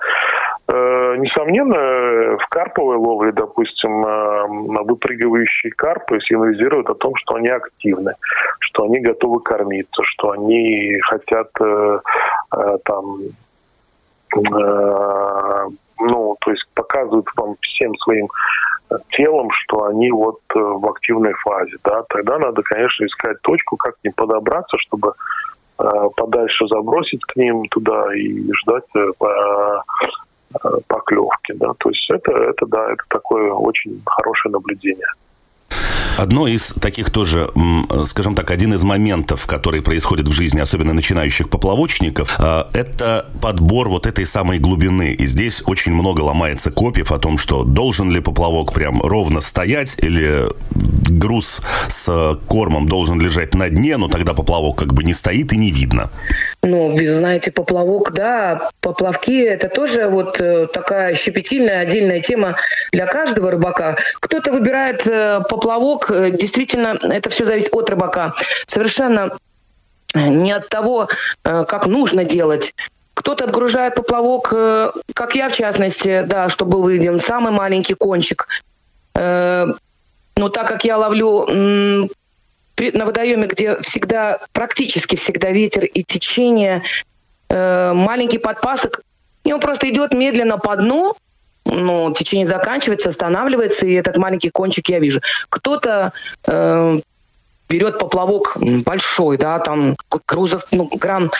Э, 0.69 1.17
несомненно, 1.19 2.37
в 2.39 2.49
карповой 2.49 2.97
ловле, 2.97 3.33
допустим, 3.33 4.05
э, 4.05 4.83
выпрыгивающие 4.85 5.73
карпы 5.73 6.21
сигнализируют 6.21 6.91
о 6.91 6.95
том, 6.95 7.15
что 7.17 7.37
они 7.37 7.49
активны, 7.49 8.15
что 8.61 8.85
они 8.85 9.01
готовы 9.01 9.41
кормиться, 9.41 10.03
что 10.05 10.31
они 10.31 10.99
хотят 11.01 11.49
э, 11.61 11.99
э 12.57 12.79
там 12.85 13.19
Э, 14.37 15.67
ну, 15.99 16.37
то 16.41 16.51
есть 16.51 16.67
показывают 16.75 17.27
вам 17.37 17.57
всем 17.61 17.95
своим 17.99 18.29
телом, 19.11 19.49
что 19.51 19.85
они 19.85 20.11
вот 20.11 20.41
э, 20.55 20.59
в 20.59 20.89
активной 20.89 21.33
фазе, 21.45 21.77
да, 21.85 22.03
тогда 22.09 22.39
надо, 22.39 22.63
конечно, 22.63 23.05
искать 23.05 23.41
точку, 23.43 23.77
как 23.77 23.97
к 23.97 24.05
ним 24.05 24.13
подобраться, 24.15 24.77
чтобы 24.79 25.13
э, 25.79 25.85
подальше 26.17 26.67
забросить 26.69 27.25
к 27.25 27.37
ним 27.37 27.67
туда 27.69 28.15
и 28.15 28.49
ждать 28.53 28.85
поклевки, 30.87 31.53
да, 31.55 31.73
то 31.79 31.91
есть 31.91 32.09
это, 32.11 32.33
это, 32.33 32.67
да, 32.67 32.93
это 32.93 33.03
такое 33.09 33.53
очень 33.53 34.01
хорошее 34.07 34.53
наблюдение. 34.53 35.09
Одно 36.17 36.47
из 36.47 36.73
таких 36.81 37.11
тоже, 37.11 37.51
скажем 38.07 38.35
так, 38.35 38.51
один 38.51 38.75
из 38.75 38.83
моментов, 38.83 39.47
который 39.47 39.83
происходит 39.83 40.29
в 40.29 40.33
жизни, 40.33 40.61
особенно 40.61 40.93
начинающих 40.93 41.51
поплавочников, 41.51 42.37
а, 42.39 42.69
это 42.73 43.27
подбор 43.41 43.89
вот 43.89 44.07
этой 44.07 44.27
самой 44.27 44.59
глубины. 44.59 45.13
И 45.13 45.27
здесь 45.27 45.63
очень 45.67 45.93
много 45.93 46.23
ломается 46.23 46.71
копьев 46.71 47.13
о 47.13 47.19
том, 47.19 47.39
что 47.39 47.65
должен 47.65 48.11
ли 48.11 48.21
поплавок 48.21 48.73
прям 48.73 49.03
ровно 49.03 49.41
стоять 49.41 49.97
или 49.99 50.49
груз 50.71 51.61
с 51.89 52.39
кормом 52.47 52.89
должен 52.89 53.21
лежать 53.21 53.55
на 53.55 53.69
дне, 53.69 53.97
но 53.97 54.09
тогда 54.09 54.35
поплавок 54.35 54.77
как 54.79 54.95
бы 54.95 55.05
не 55.05 55.15
стоит 55.15 55.53
и 55.53 55.57
не 55.57 55.71
видно. 55.71 56.11
Ну, 56.63 56.89
вы 56.89 57.07
знаете, 57.07 57.53
поплавок, 57.53 58.13
да, 58.13 58.71
поплавки– 58.81 59.43
это 59.45 59.69
тоже 59.69 60.09
вот 60.09 60.41
э, 60.41 60.67
такая 60.73 61.15
щепетильная 61.15 61.81
отдельная 61.81 62.21
тема 62.21 62.57
для 62.93 63.07
каждого 63.07 63.51
рыбака. 63.51 63.97
Кто-то 64.21 64.53
выбирает 64.53 65.07
э, 65.07 65.41
поплавок, 65.49 66.06
э, 66.11 66.31
действительно, 66.31 66.99
это 67.03 67.31
все 67.31 67.45
зависит 67.45 67.73
от 67.73 67.91
рыбака. 67.91 68.35
Совершенно 68.67 69.37
не 70.15 70.53
от 70.53 70.69
того, 70.69 71.09
как 71.43 71.87
нужно 71.87 72.25
делать. 72.25 72.75
Кто-то 73.13 73.45
отгружает 73.45 73.97
поплавок, 73.97 74.49
как 75.15 75.35
я 75.35 75.49
в 75.51 75.53
частности, 75.53 76.23
да, 76.27 76.49
чтобы 76.49 76.73
был 76.73 76.83
выведен 76.85 77.19
самый 77.21 77.53
маленький 77.53 77.95
кончик. 77.95 78.47
Но 79.15 80.49
так 80.49 80.69
как 80.69 80.85
я 80.85 80.97
ловлю 80.97 82.09
на 82.79 83.05
водоеме, 83.05 83.47
где 83.47 83.81
всегда, 83.81 84.39
практически 84.53 85.17
всегда 85.17 85.51
ветер 85.51 85.85
и 85.85 86.03
течение, 86.03 86.83
э, 87.49 87.93
маленький 87.95 88.39
подпасок, 88.39 89.01
и 89.45 89.53
он 89.53 89.61
просто 89.61 89.89
идет 89.89 90.13
медленно 90.13 90.59
по 90.59 90.77
дну, 90.77 91.17
ну, 91.67 92.13
течение 92.13 92.47
заканчивается, 92.47 93.11
останавливается, 93.11 93.87
и 93.87 93.93
этот 93.93 94.17
маленький 94.17 94.51
кончик 94.51 94.89
я 94.89 94.99
вижу. 94.99 95.21
Кто-то 95.49 96.13
э, 96.47 96.99
берет 97.69 97.99
поплавок 97.99 98.57
большой, 98.85 99.37
да, 99.37 99.59
там 99.59 99.97
грузов, 100.27 100.65
ну, 100.73 100.89
грамм 100.95 101.31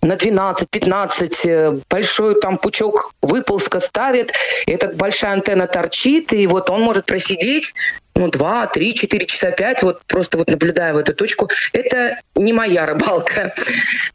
на 0.00 0.14
12-15 0.14 1.34
э, 1.44 1.80
большой 1.90 2.40
там 2.40 2.58
пучок 2.58 3.12
выползка 3.20 3.80
ставит, 3.80 4.32
и 4.66 4.72
эта 4.72 4.88
большая 4.88 5.32
антенна 5.32 5.66
торчит, 5.66 6.32
и 6.32 6.46
вот 6.46 6.70
он 6.70 6.82
может 6.82 7.06
просидеть 7.06 7.74
ну, 8.14 8.28
два, 8.28 8.66
три, 8.66 8.94
четыре 8.94 9.26
часа, 9.26 9.50
пять, 9.50 9.82
вот 9.82 10.00
просто 10.06 10.38
вот 10.38 10.48
наблюдая 10.48 10.92
в 10.92 10.96
эту 10.96 11.14
точку, 11.14 11.48
это 11.72 12.18
не 12.34 12.52
моя 12.52 12.86
рыбалка. 12.86 13.54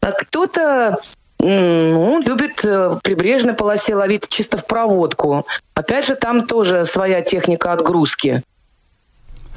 А 0.01 0.11
кто-то 0.11 0.97
ну, 1.45 2.21
любит 2.21 2.63
э, 2.63 2.89
в 2.89 2.99
прибрежной 3.01 3.53
полосе 3.53 3.95
ловить 3.95 4.29
чисто 4.29 4.57
в 4.57 4.65
проводку. 4.65 5.45
Опять 5.73 6.05
же, 6.05 6.15
там 6.15 6.47
тоже 6.47 6.85
своя 6.85 7.21
техника 7.21 7.73
отгрузки. 7.73 8.43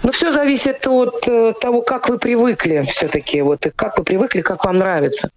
Ну, 0.02 0.12
все 0.12 0.32
зависит 0.32 0.86
от 0.86 1.26
э, 1.28 1.54
того, 1.60 1.82
как 1.82 2.08
вы 2.08 2.18
привыкли 2.18 2.84
все-таки, 2.86 3.40
вот, 3.40 3.66
и 3.66 3.70
как 3.70 3.98
вы 3.98 4.04
привыкли, 4.04 4.40
как 4.40 4.64
вам 4.64 4.78
нравится. 4.78 5.30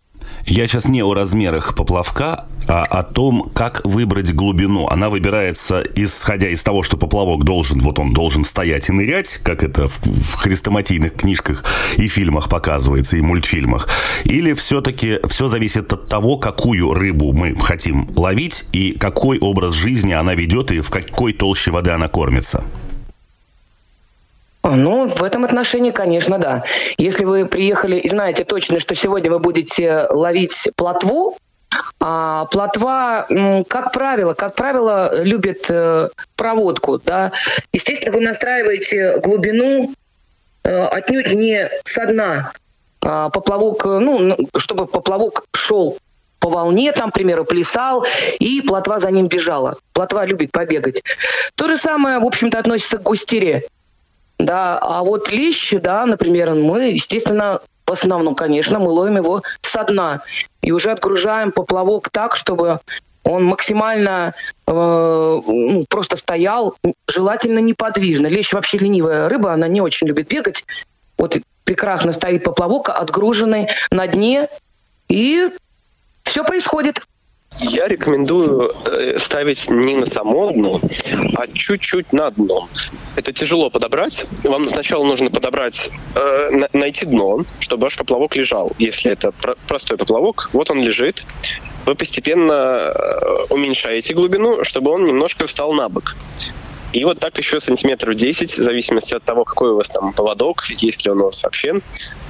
Я 0.45 0.67
сейчас 0.67 0.87
не 0.87 1.03
о 1.03 1.13
размерах 1.13 1.75
поплавка, 1.75 2.45
а 2.67 2.83
о 2.83 3.03
том, 3.03 3.51
как 3.53 3.85
выбрать 3.85 4.33
глубину. 4.33 4.87
Она 4.87 5.09
выбирается 5.09 5.83
исходя 5.95 6.49
из 6.49 6.63
того, 6.63 6.83
что 6.83 6.97
поплавок 6.97 7.43
должен, 7.43 7.79
вот 7.81 7.99
он 7.99 8.11
должен 8.11 8.43
стоять 8.43 8.89
и 8.89 8.91
нырять, 8.91 9.39
как 9.43 9.63
это 9.63 9.87
в, 9.87 9.99
в 10.03 10.35
хрестоматийных 10.35 11.13
книжках 11.13 11.63
и 11.97 12.07
фильмах 12.07 12.49
показывается, 12.49 13.17
и 13.17 13.21
мультфильмах. 13.21 13.89
Или 14.23 14.53
все-таки 14.53 15.19
все 15.27 15.47
зависит 15.47 15.91
от 15.93 16.07
того, 16.07 16.37
какую 16.37 16.93
рыбу 16.93 17.31
мы 17.33 17.55
хотим 17.55 18.09
ловить 18.15 18.65
и 18.71 18.93
какой 18.93 19.39
образ 19.39 19.73
жизни 19.73 20.13
она 20.13 20.35
ведет 20.35 20.71
и 20.71 20.81
в 20.81 20.89
какой 20.89 21.33
толще 21.33 21.71
воды 21.71 21.91
она 21.91 22.07
кормится. 22.07 22.63
Ну, 24.75 25.07
в 25.07 25.23
этом 25.23 25.45
отношении, 25.45 25.91
конечно, 25.91 26.37
да. 26.37 26.63
Если 26.97 27.25
вы 27.25 27.45
приехали 27.45 27.97
и 27.97 28.09
знаете 28.09 28.43
точно, 28.43 28.79
что 28.79 28.95
сегодня 28.95 29.31
вы 29.31 29.39
будете 29.39 30.07
ловить 30.09 30.69
плотву, 30.75 31.37
а 31.99 32.45
плотва, 32.45 33.27
как 33.67 33.91
правило, 33.91 34.33
как 34.33 34.55
правило, 34.55 35.21
любит 35.21 35.65
э, 35.69 36.09
проводку, 36.35 36.97
да. 36.97 37.31
Естественно, 37.73 38.15
вы 38.15 38.21
настраиваете 38.21 39.19
глубину 39.19 39.93
э, 40.63 40.85
отнюдь 40.85 41.33
не 41.33 41.69
со 41.83 42.05
дна. 42.05 42.51
А 43.01 43.29
поплавок, 43.29 43.85
э, 43.85 43.99
ну, 43.99 44.35
чтобы 44.57 44.87
поплавок 44.87 45.43
шел 45.53 45.97
по 46.39 46.49
волне, 46.49 46.91
там, 46.91 47.11
к 47.11 47.13
примеру, 47.13 47.45
плясал, 47.45 48.05
и 48.39 48.61
плотва 48.61 48.99
за 48.99 49.11
ним 49.11 49.27
бежала. 49.27 49.77
Плотва 49.93 50.25
любит 50.25 50.51
побегать. 50.51 51.03
То 51.55 51.67
же 51.67 51.77
самое, 51.77 52.19
в 52.19 52.25
общем-то, 52.25 52.57
относится 52.57 52.97
к 52.97 53.03
густере. 53.03 53.63
Да, 54.39 54.79
а 54.79 55.03
вот 55.03 55.31
лещ, 55.31 55.73
да, 55.73 56.05
например, 56.05 56.51
мы, 56.53 56.91
естественно, 56.91 57.59
в 57.85 57.91
основном, 57.91 58.35
конечно, 58.35 58.79
мы 58.79 58.89
ловим 58.89 59.17
его 59.17 59.43
со 59.61 59.83
дна. 59.83 60.21
И 60.61 60.71
уже 60.71 60.91
отгружаем 60.91 61.51
поплавок 61.51 62.09
так, 62.09 62.35
чтобы 62.35 62.79
он 63.23 63.43
максимально 63.43 64.33
э, 64.65 64.71
ну, 64.71 65.85
просто 65.89 66.15
стоял, 66.15 66.75
желательно 67.07 67.59
неподвижно. 67.59 68.27
Лещ 68.27 68.53
вообще 68.53 68.77
ленивая 68.77 69.27
рыба, 69.27 69.53
она 69.53 69.67
не 69.67 69.81
очень 69.81 70.07
любит 70.07 70.29
бегать. 70.29 70.65
Вот 71.17 71.37
прекрасно 71.65 72.13
стоит 72.13 72.43
поплавок, 72.43 72.89
отгруженный 72.89 73.67
на 73.91 74.07
дне, 74.07 74.47
и 75.09 75.49
все 76.23 76.43
происходит. 76.43 77.01
Я 77.57 77.87
рекомендую 77.87 78.73
э, 78.85 79.17
ставить 79.19 79.69
не 79.69 79.95
на 79.95 80.05
само 80.05 80.51
дно, 80.51 80.79
а 81.35 81.47
чуть-чуть 81.47 82.13
на 82.13 82.31
дно. 82.31 82.69
Это 83.15 83.33
тяжело 83.33 83.69
подобрать. 83.69 84.25
Вам 84.43 84.69
сначала 84.69 85.03
нужно 85.03 85.29
подобрать, 85.29 85.89
э, 86.15 86.67
найти 86.73 87.05
дно, 87.05 87.43
чтобы 87.59 87.83
ваш 87.83 87.97
поплавок 87.97 88.35
лежал. 88.35 88.71
Если 88.77 89.11
это 89.11 89.33
простой 89.67 89.97
поплавок, 89.97 90.49
вот 90.53 90.69
он 90.69 90.81
лежит. 90.81 91.25
Вы 91.85 91.95
постепенно 91.95 92.53
э, 92.53 93.45
уменьшаете 93.49 94.13
глубину, 94.13 94.63
чтобы 94.63 94.91
он 94.91 95.05
немножко 95.05 95.47
встал 95.47 95.73
на 95.73 95.89
бок. 95.89 96.15
И 96.91 97.05
вот 97.05 97.19
так 97.19 97.37
еще 97.37 97.59
сантиметров 97.59 98.15
10, 98.15 98.57
в 98.57 98.63
зависимости 98.63 99.13
от 99.13 99.23
того, 99.23 99.45
какой 99.45 99.71
у 99.71 99.75
вас 99.75 99.89
там 99.89 100.11
поводок, 100.13 100.65
есть 100.65 101.05
ли 101.05 101.11
он 101.11 101.21
у 101.21 101.25
вас 101.25 101.43
вообще. 101.43 101.81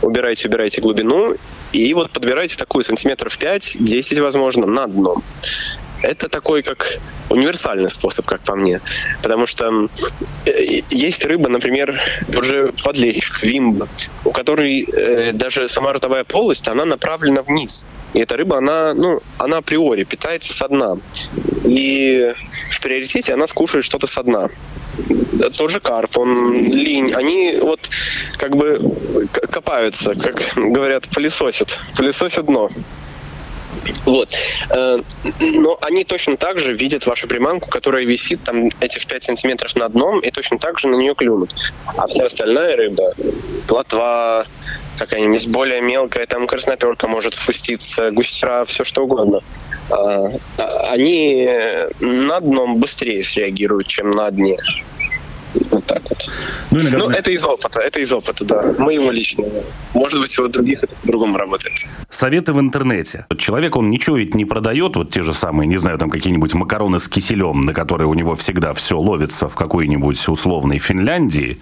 Убирайте, 0.02 0.48
убирайте 0.48 0.82
глубину. 0.82 1.36
И 1.72 1.93
вот 1.93 2.12
подбирайте 2.12 2.58
такую 2.58 2.84
сантиметров 2.84 3.38
5-10, 3.39 4.22
возможно, 4.22 4.65
на 4.65 4.88
дно. 4.88 5.22
Это 6.02 6.30
такой 6.30 6.64
как 6.64 7.00
универсальный 7.30 7.90
способ, 7.90 8.26
как 8.26 8.42
по 8.42 8.56
мне. 8.56 8.82
Потому 9.22 9.46
что 9.46 9.90
э, 10.46 10.82
есть 10.90 11.26
рыба, 11.26 11.50
например, 11.50 12.02
уже 12.36 12.72
подлещик, 12.84 13.44
вимба, 13.44 13.88
у 14.26 14.32
которой 14.32 14.82
э, 14.82 15.32
даже 15.34 15.68
сама 15.68 15.94
ротовая 15.94 16.24
полость, 16.24 16.68
она 16.68 16.86
направлена 16.86 17.42
вниз. 17.44 17.86
И 18.14 18.20
эта 18.20 18.38
рыба, 18.38 18.58
она, 18.58 18.94
ну, 18.94 19.22
она 19.38 19.58
априори 19.58 20.04
питается 20.04 20.54
со 20.54 20.68
дна. 20.68 20.98
И 21.66 22.34
в 22.72 22.82
приоритете 22.82 23.34
она 23.34 23.48
скушает 23.48 23.86
что-то 23.86 24.08
со 24.08 24.24
дна. 24.24 24.50
Тот 25.56 25.72
же 25.72 25.80
карп, 25.80 26.18
он 26.18 26.72
линь, 26.72 27.14
они 27.14 27.58
вот 27.62 27.90
как 28.38 28.56
бы 28.56 28.82
копаются, 29.52 30.16
как 30.16 30.42
говорят, 30.56 31.08
пылесосят, 31.10 31.80
пылесосят 31.96 32.46
дно. 32.46 32.70
Вот. 34.06 34.30
Э, 34.70 34.98
но 35.56 35.78
они 35.82 36.04
точно 36.04 36.38
так 36.38 36.60
же 36.60 36.74
видят 36.74 37.06
вашу 37.06 37.28
приманку, 37.28 37.70
которая 37.70 38.06
висит 38.06 38.44
там 38.44 38.70
этих 38.80 39.06
5 39.06 39.24
сантиметров 39.24 39.76
над 39.76 39.94
дном, 39.94 40.20
и 40.20 40.32
точно 40.32 40.60
так 40.60 40.80
же 40.80 40.88
на 40.88 40.96
нее 40.96 41.15
клюнут. 41.15 41.54
А 41.86 42.08
вся 42.08 42.26
остальная 42.26 42.76
рыба, 42.76 43.13
плотва, 43.68 44.46
какая-нибудь 44.98 45.48
более 45.48 45.82
мелкая, 45.82 46.26
там 46.26 46.48
красноперка 46.48 47.08
может 47.08 47.34
спуститься, 47.34 48.12
густера, 48.12 48.65
все 48.65 48.84
что 48.84 49.04
угодно. 49.04 49.42
А, 49.89 50.30
они 50.89 51.50
на 52.00 52.39
дном 52.42 52.78
быстрее 52.78 53.24
среагируют, 53.24 53.88
чем 53.88 54.12
на 54.12 54.30
дне. 54.30 54.58
Вот 55.54 55.86
так 55.86 56.02
вот. 56.04 56.30
Ну, 56.72 56.78
наверное... 56.84 57.08
ну, 57.08 57.10
это 57.10 57.32
из 57.32 57.44
опыта, 57.44 57.80
это 57.80 58.00
из 58.00 58.12
опыта, 58.12 58.46
да. 58.46 58.76
Мы 58.78 58.94
его 58.94 59.12
лично. 59.12 59.46
Может 59.94 60.22
быть, 60.22 60.38
у 60.40 60.48
других 60.48 60.84
это 60.84 60.96
по-другому 61.02 61.38
работает. 61.38 61.74
Советы 62.10 62.54
в 62.54 62.60
интернете. 62.60 63.26
Человек, 63.38 63.76
он 63.76 63.90
ничего 63.90 64.18
ведь 64.18 64.36
не 64.36 64.46
продает, 64.46 64.96
вот 64.96 65.10
те 65.10 65.24
же 65.24 65.34
самые, 65.34 65.68
не 65.68 65.78
знаю, 65.78 65.98
там 65.98 66.10
какие-нибудь 66.10 66.54
макароны 66.54 67.00
с 67.00 67.08
киселем, 67.08 67.62
на 67.62 67.74
которые 67.74 68.08
у 68.08 68.14
него 68.14 68.36
всегда 68.36 68.74
все 68.74 69.00
ловится 69.00 69.50
в 69.50 69.56
какой-нибудь 69.56 70.28
условной 70.28 70.78
Финляндии, 70.78 71.60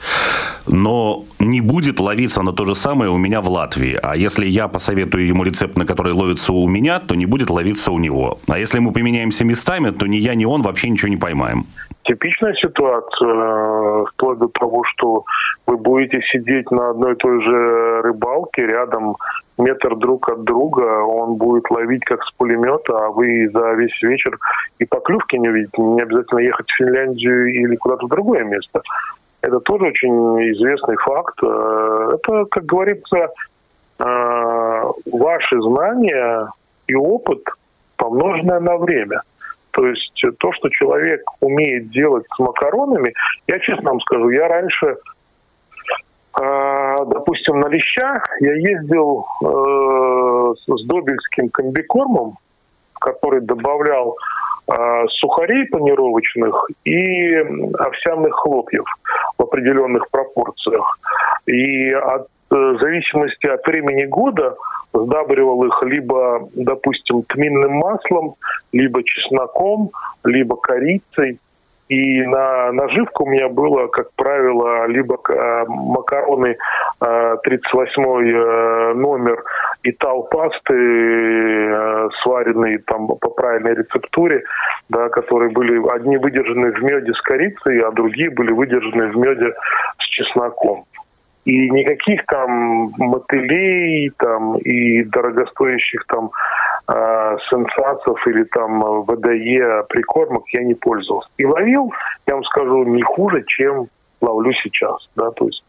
но 0.67 1.25
не 1.39 1.61
будет 1.61 1.99
ловиться 1.99 2.41
на 2.41 2.51
то 2.51 2.65
же 2.65 2.75
самое 2.75 3.09
у 3.09 3.17
меня 3.17 3.41
в 3.41 3.49
Латвии. 3.49 3.97
А 4.01 4.15
если 4.15 4.45
я 4.45 4.67
посоветую 4.67 5.27
ему 5.27 5.43
рецепт, 5.43 5.77
на 5.77 5.85
который 5.85 6.13
ловится 6.13 6.51
у 6.51 6.67
меня, 6.67 6.99
то 6.99 7.15
не 7.15 7.25
будет 7.25 7.49
ловиться 7.49 7.91
у 7.91 7.99
него. 7.99 8.39
А 8.47 8.59
если 8.59 8.79
мы 8.79 8.91
поменяемся 8.91 9.45
местами, 9.45 9.91
то 9.91 10.07
ни 10.07 10.17
я, 10.17 10.35
ни 10.35 10.45
он 10.45 10.61
вообще 10.61 10.89
ничего 10.89 11.09
не 11.09 11.17
поймаем. 11.17 11.65
Типичная 12.07 12.53
ситуация, 12.53 13.27
э, 13.27 14.05
вплоть 14.13 14.39
до 14.39 14.47
того, 14.47 14.81
что 14.85 15.25
вы 15.65 15.75
будете 15.75 16.21
сидеть 16.31 16.71
на 16.71 16.91
одной 16.91 17.13
и 17.13 17.17
той 17.17 17.41
же 17.43 18.01
рыбалке 18.01 18.65
рядом 18.65 19.17
метр 19.57 19.93
друг 19.97 20.29
от 20.29 20.45
друга, 20.45 21.03
он 21.03 21.35
будет 21.35 21.69
ловить 21.69 22.05
как 22.05 22.23
с 22.23 22.31
пулемета, 22.37 22.97
а 22.97 23.09
вы 23.09 23.49
за 23.49 23.73
весь 23.73 24.01
вечер 24.01 24.37
и 24.79 24.85
поклювки 24.85 25.35
не 25.35 25.49
увидите. 25.49 25.81
Не 25.81 26.01
обязательно 26.01 26.39
ехать 26.39 26.69
в 26.69 26.77
Финляндию 26.77 27.53
или 27.53 27.75
куда-то 27.75 28.05
в 28.05 28.09
другое 28.09 28.45
место. 28.45 28.81
Это 29.41 29.59
тоже 29.59 29.87
очень 29.87 30.53
известный 30.53 30.95
факт. 30.95 31.37
Э, 31.43 32.11
это, 32.13 32.45
как 32.45 32.63
говорится, 32.63 33.17
э, 33.99 34.83
ваши 35.11 35.61
знания 35.61 36.51
и 36.87 36.95
опыт, 36.95 37.43
помноженное 37.97 38.61
на 38.61 38.77
время– 38.77 39.23
то 39.77 39.85
есть 39.85 40.23
то, 40.39 40.51
что 40.53 40.69
человек 40.69 41.21
умеет 41.39 41.91
делать 41.91 42.25
с 42.35 42.39
макаронами, 42.39 43.13
я 43.45 43.59
честно 43.59 43.91
вам 43.91 44.01
скажу, 44.01 44.29
я 44.31 44.47
раньше, 44.47 44.97
э, 46.41 46.95
допустим, 47.05 47.59
на 47.59 47.67
леща 47.67 48.23
я 48.39 48.53
ездил 48.55 49.27
э, 49.45 50.53
с 50.57 50.85
добельским 50.87 51.49
комбикормом, 51.49 52.39
который 52.99 53.41
добавлял 53.41 54.17
э, 54.67 55.05
сухарей 55.09 55.67
панировочных 55.67 56.55
и 56.83 57.35
овсяных 57.77 58.33
хлопьев 58.33 58.85
в 59.37 59.43
определенных 59.43 60.09
пропорциях. 60.09 60.97
И 61.45 61.91
от 61.91 62.23
э, 62.23 62.36
в 62.49 62.79
зависимости 62.79 63.47
от 63.47 63.65
времени 63.65 64.05
года 64.05 64.55
сдабривал 64.93 65.63
их 65.65 65.83
либо, 65.83 66.49
допустим, 66.55 67.23
тминным 67.23 67.73
маслом, 67.73 68.35
либо 68.71 69.03
чесноком, 69.03 69.91
либо 70.23 70.55
корицей. 70.55 71.39
И 71.89 72.21
на 72.23 72.73
наживку 72.73 73.23
у 73.23 73.29
меня 73.29 73.47
было, 73.47 73.87
как 73.87 74.11
правило, 74.17 74.87
либо 74.87 75.17
э, 75.29 75.65
макароны 75.67 76.57
38 76.99 78.03
э, 78.03 78.29
э, 78.29 78.93
номер 78.93 79.41
и 79.83 79.93
тал 79.93 80.23
пасты, 80.23 82.09
сваренные 82.23 82.79
там 82.79 83.07
по 83.07 83.29
правильной 83.29 83.75
рецептуре, 83.75 84.43
да, 84.89 85.07
которые 85.07 85.51
были 85.51 85.81
одни 85.95 86.17
выдержаны 86.17 86.73
в 86.73 86.83
меде 86.83 87.13
с 87.13 87.21
корицей, 87.21 87.79
а 87.79 87.91
другие 87.91 88.31
были 88.31 88.51
выдержаны 88.51 89.07
в 89.07 89.15
меде 89.15 89.53
с 89.99 90.03
чесноком. 90.07 90.83
И 91.47 91.69
никаких 91.69 92.25
там 92.25 92.91
мотылей 92.97 94.11
там, 94.17 94.57
и 94.57 95.03
дорогостоящих 95.03 96.03
там 96.07 96.29
э, 96.89 97.37
сенсаций 97.49 98.13
или 98.25 98.43
там 98.43 99.03
ВДЕ 99.03 99.83
прикормок 99.87 100.43
я 100.51 100.63
не 100.65 100.73
пользовался. 100.73 101.29
И 101.37 101.45
ловил, 101.45 101.93
я 102.27 102.33
вам 102.33 102.43
скажу, 102.43 102.83
не 102.83 103.01
хуже, 103.01 103.45
чем 103.47 103.87
ловлю 104.19 104.51
сейчас. 104.61 105.07
Да? 105.15 105.31
То 105.31 105.45
есть 105.45 105.63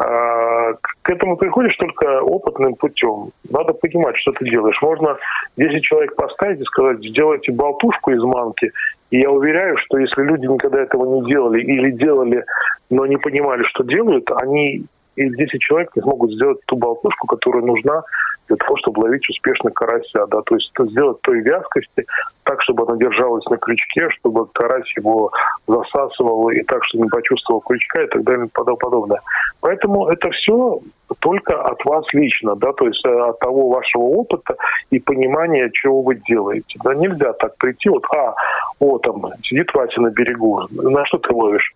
э, 0.00 0.74
к 1.02 1.10
этому 1.10 1.36
приходишь 1.36 1.76
только 1.76 2.20
опытным 2.22 2.74
путем. 2.74 3.30
Надо 3.48 3.74
понимать, 3.74 4.16
что 4.16 4.32
ты 4.32 4.44
делаешь. 4.50 4.82
Можно 4.82 5.18
10 5.56 5.84
человек 5.84 6.16
поставить 6.16 6.58
и 6.58 6.64
сказать, 6.64 6.98
сделайте 6.98 7.52
болтушку 7.52 8.10
из 8.10 8.24
манки, 8.24 8.72
и 9.12 9.20
я 9.20 9.30
уверяю, 9.30 9.76
что 9.78 9.98
если 9.98 10.22
люди 10.22 10.46
никогда 10.46 10.80
этого 10.80 11.14
не 11.14 11.30
делали 11.30 11.60
или 11.60 11.92
делали, 11.92 12.44
но 12.90 13.06
не 13.06 13.18
понимали, 13.18 13.62
что 13.62 13.84
делают, 13.84 14.28
они 14.32 14.86
и 15.16 15.28
10 15.28 15.60
человек 15.60 15.90
не 15.94 16.02
смогут 16.02 16.32
сделать 16.32 16.58
ту 16.66 16.76
болтушку, 16.76 17.26
которая 17.26 17.62
нужна 17.62 18.02
для 18.48 18.56
того, 18.56 18.76
чтобы 18.78 19.00
ловить 19.00 19.28
успешно 19.28 19.70
карася. 19.70 20.26
Да? 20.26 20.42
То 20.42 20.54
есть 20.56 20.72
сделать 20.78 21.20
той 21.22 21.40
вязкости, 21.40 22.06
так, 22.44 22.60
чтобы 22.62 22.84
она 22.86 22.96
держалась 22.96 23.44
на 23.46 23.56
крючке, 23.56 24.08
чтобы 24.10 24.46
карась 24.46 24.90
его 24.96 25.30
засасывал 25.66 26.50
и 26.50 26.62
так, 26.62 26.84
чтобы 26.84 27.04
не 27.04 27.10
почувствовал 27.10 27.60
крючка 27.60 28.02
и 28.02 28.06
так 28.08 28.24
далее 28.24 28.46
и 28.46 28.50
подобное. 28.50 29.20
Поэтому 29.60 30.08
это 30.08 30.30
все 30.30 30.80
только 31.20 31.60
от 31.60 31.84
вас 31.84 32.04
лично, 32.12 32.56
да, 32.56 32.72
то 32.72 32.86
есть 32.86 33.04
э, 33.04 33.08
от 33.08 33.38
того 33.38 33.68
вашего 33.68 34.02
опыта 34.02 34.56
и 34.90 34.98
понимания, 34.98 35.70
чего 35.72 36.02
вы 36.02 36.14
делаете. 36.14 36.78
Да, 36.82 36.94
нельзя 36.94 37.32
так 37.34 37.56
прийти, 37.58 37.88
вот, 37.88 38.04
а, 38.14 38.34
о, 38.80 38.98
там, 38.98 39.30
сидит 39.42 39.72
Вася 39.74 40.00
на 40.00 40.10
берегу, 40.10 40.62
на 40.70 41.04
что 41.04 41.18
ты 41.18 41.32
ловишь? 41.34 41.74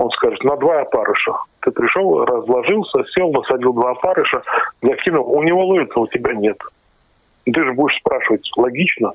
Он 0.00 0.08
скажет, 0.12 0.42
на 0.44 0.56
два 0.56 0.80
опарыша. 0.80 1.32
Ты 1.60 1.72
пришел, 1.72 2.24
разложился, 2.24 3.04
сел, 3.12 3.30
насадил 3.32 3.74
два 3.74 3.90
опарыша, 3.90 4.42
закинул. 4.80 5.30
У 5.30 5.42
него 5.42 5.66
ловится, 5.66 6.00
у 6.00 6.06
тебя 6.06 6.32
нет. 6.32 6.56
Ты 7.44 7.62
же 7.62 7.74
будешь 7.74 7.98
спрашивать, 7.98 8.48
логично? 8.56 9.12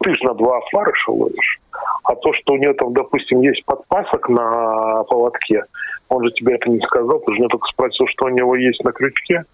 ты 0.00 0.14
же 0.14 0.24
на 0.24 0.32
два 0.32 0.56
опарыша 0.56 1.10
ловишь. 1.10 1.60
А 2.04 2.14
то, 2.16 2.32
что 2.34 2.54
у 2.54 2.56
нее 2.56 2.74
там, 2.74 2.92
допустим, 2.92 3.40
есть 3.40 3.64
подпасок 3.64 4.28
на 4.28 5.04
поводке, 5.04 5.64
он 6.08 6.24
же 6.24 6.30
тебе 6.32 6.54
это 6.54 6.70
не 6.70 6.80
сказал, 6.80 7.20
ты 7.20 7.32
же 7.32 7.38
мне 7.38 7.48
только 7.48 7.66
спросил, 7.68 8.06
что 8.08 8.26
у 8.26 8.28
него 8.28 8.56
есть 8.56 8.82
на 8.84 8.92
крючке. 8.92 9.44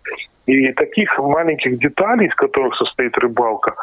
И 0.47 0.73
таких 0.73 1.17
маленьких 1.19 1.79
деталей, 1.79 2.27
из 2.27 2.35
которых 2.35 2.75
состоит 2.75 3.17
рыбалка, 3.19 3.75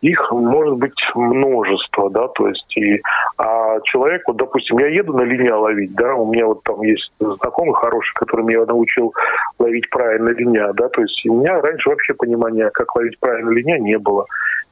их 0.00 0.32
может 0.32 0.78
быть 0.78 0.98
множество, 1.14 2.08
да, 2.08 2.28
то 2.28 2.48
есть 2.48 2.76
и 2.76 3.02
а 3.36 3.80
человек, 3.84 4.22
вот, 4.26 4.36
допустим, 4.36 4.78
я 4.78 4.86
еду 4.86 5.12
на 5.12 5.22
линия 5.22 5.54
ловить, 5.54 5.94
да, 5.94 6.14
у 6.14 6.32
меня 6.32 6.46
вот 6.46 6.62
там 6.62 6.80
есть 6.82 7.12
знакомый 7.18 7.74
хороший, 7.74 8.14
который 8.14 8.44
меня 8.44 8.64
научил 8.64 9.12
ловить 9.58 9.90
правильно 9.90 10.30
линя, 10.30 10.72
да, 10.72 10.88
то 10.88 11.02
есть 11.02 11.26
у 11.26 11.40
меня 11.40 11.60
раньше 11.60 11.90
вообще 11.90 12.14
понимания, 12.14 12.70
как 12.70 12.94
ловить 12.96 13.18
правильно 13.18 13.50
линя, 13.50 13.78
не 13.78 13.98
было. 13.98 14.26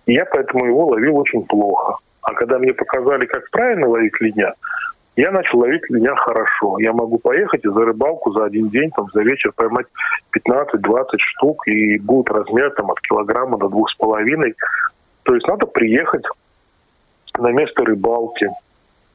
И 0.07 0.15
я 0.15 0.25
поэтому 0.25 0.65
его 0.65 0.87
ловил 0.87 1.19
очень 1.19 1.45
плохо. 1.45 1.97
А 2.23 2.35
когда 2.35 2.59
мне 2.59 2.73
показали, 2.73 3.27
как 3.27 3.51
правильно 3.51 3.89
ловить 3.89 4.21
линя, 4.21 4.55
я 5.17 5.31
начал 5.31 5.59
ловить 5.59 5.83
линя 5.91 6.15
хорошо. 6.15 6.79
Я 6.79 6.93
могу 6.93 7.19
поехать 7.19 7.65
и 7.65 7.69
за 7.69 7.85
рыбалку 7.85 8.33
за 8.33 8.45
один 8.45 8.69
день, 8.69 8.91
там, 8.91 9.09
за 9.13 9.23
вечер 9.23 9.53
поймать 9.55 9.87
15-20 10.35 11.05
штук, 11.19 11.67
и 11.69 11.99
будет 11.99 12.31
размер 12.31 12.71
там, 12.71 12.91
от 12.91 13.01
килограмма 13.01 13.59
до 13.59 13.69
двух 13.69 13.91
с 13.91 13.95
половиной. 13.97 14.55
То 15.25 15.35
есть 15.35 15.47
надо 15.47 15.67
приехать 15.67 16.25
на 17.39 17.51
место 17.51 17.85
рыбалки, 17.85 18.49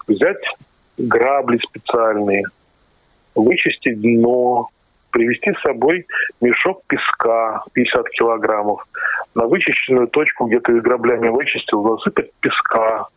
взять 0.07 0.43
грабли 0.97 1.59
специальные, 1.59 2.43
вычистить 3.35 4.01
дно, 4.01 4.69
привезти 5.11 5.53
с 5.53 5.61
собой 5.61 6.05
мешок 6.41 6.81
песка 6.87 7.63
50 7.73 8.09
килограммов, 8.09 8.85
на 9.35 9.45
вычищенную 9.45 10.07
точку, 10.07 10.45
где 10.45 10.59
ты 10.59 10.79
граблями 10.81 11.29
вычистил, 11.29 11.83
засыпать 11.83 12.31
песка, 12.39 13.07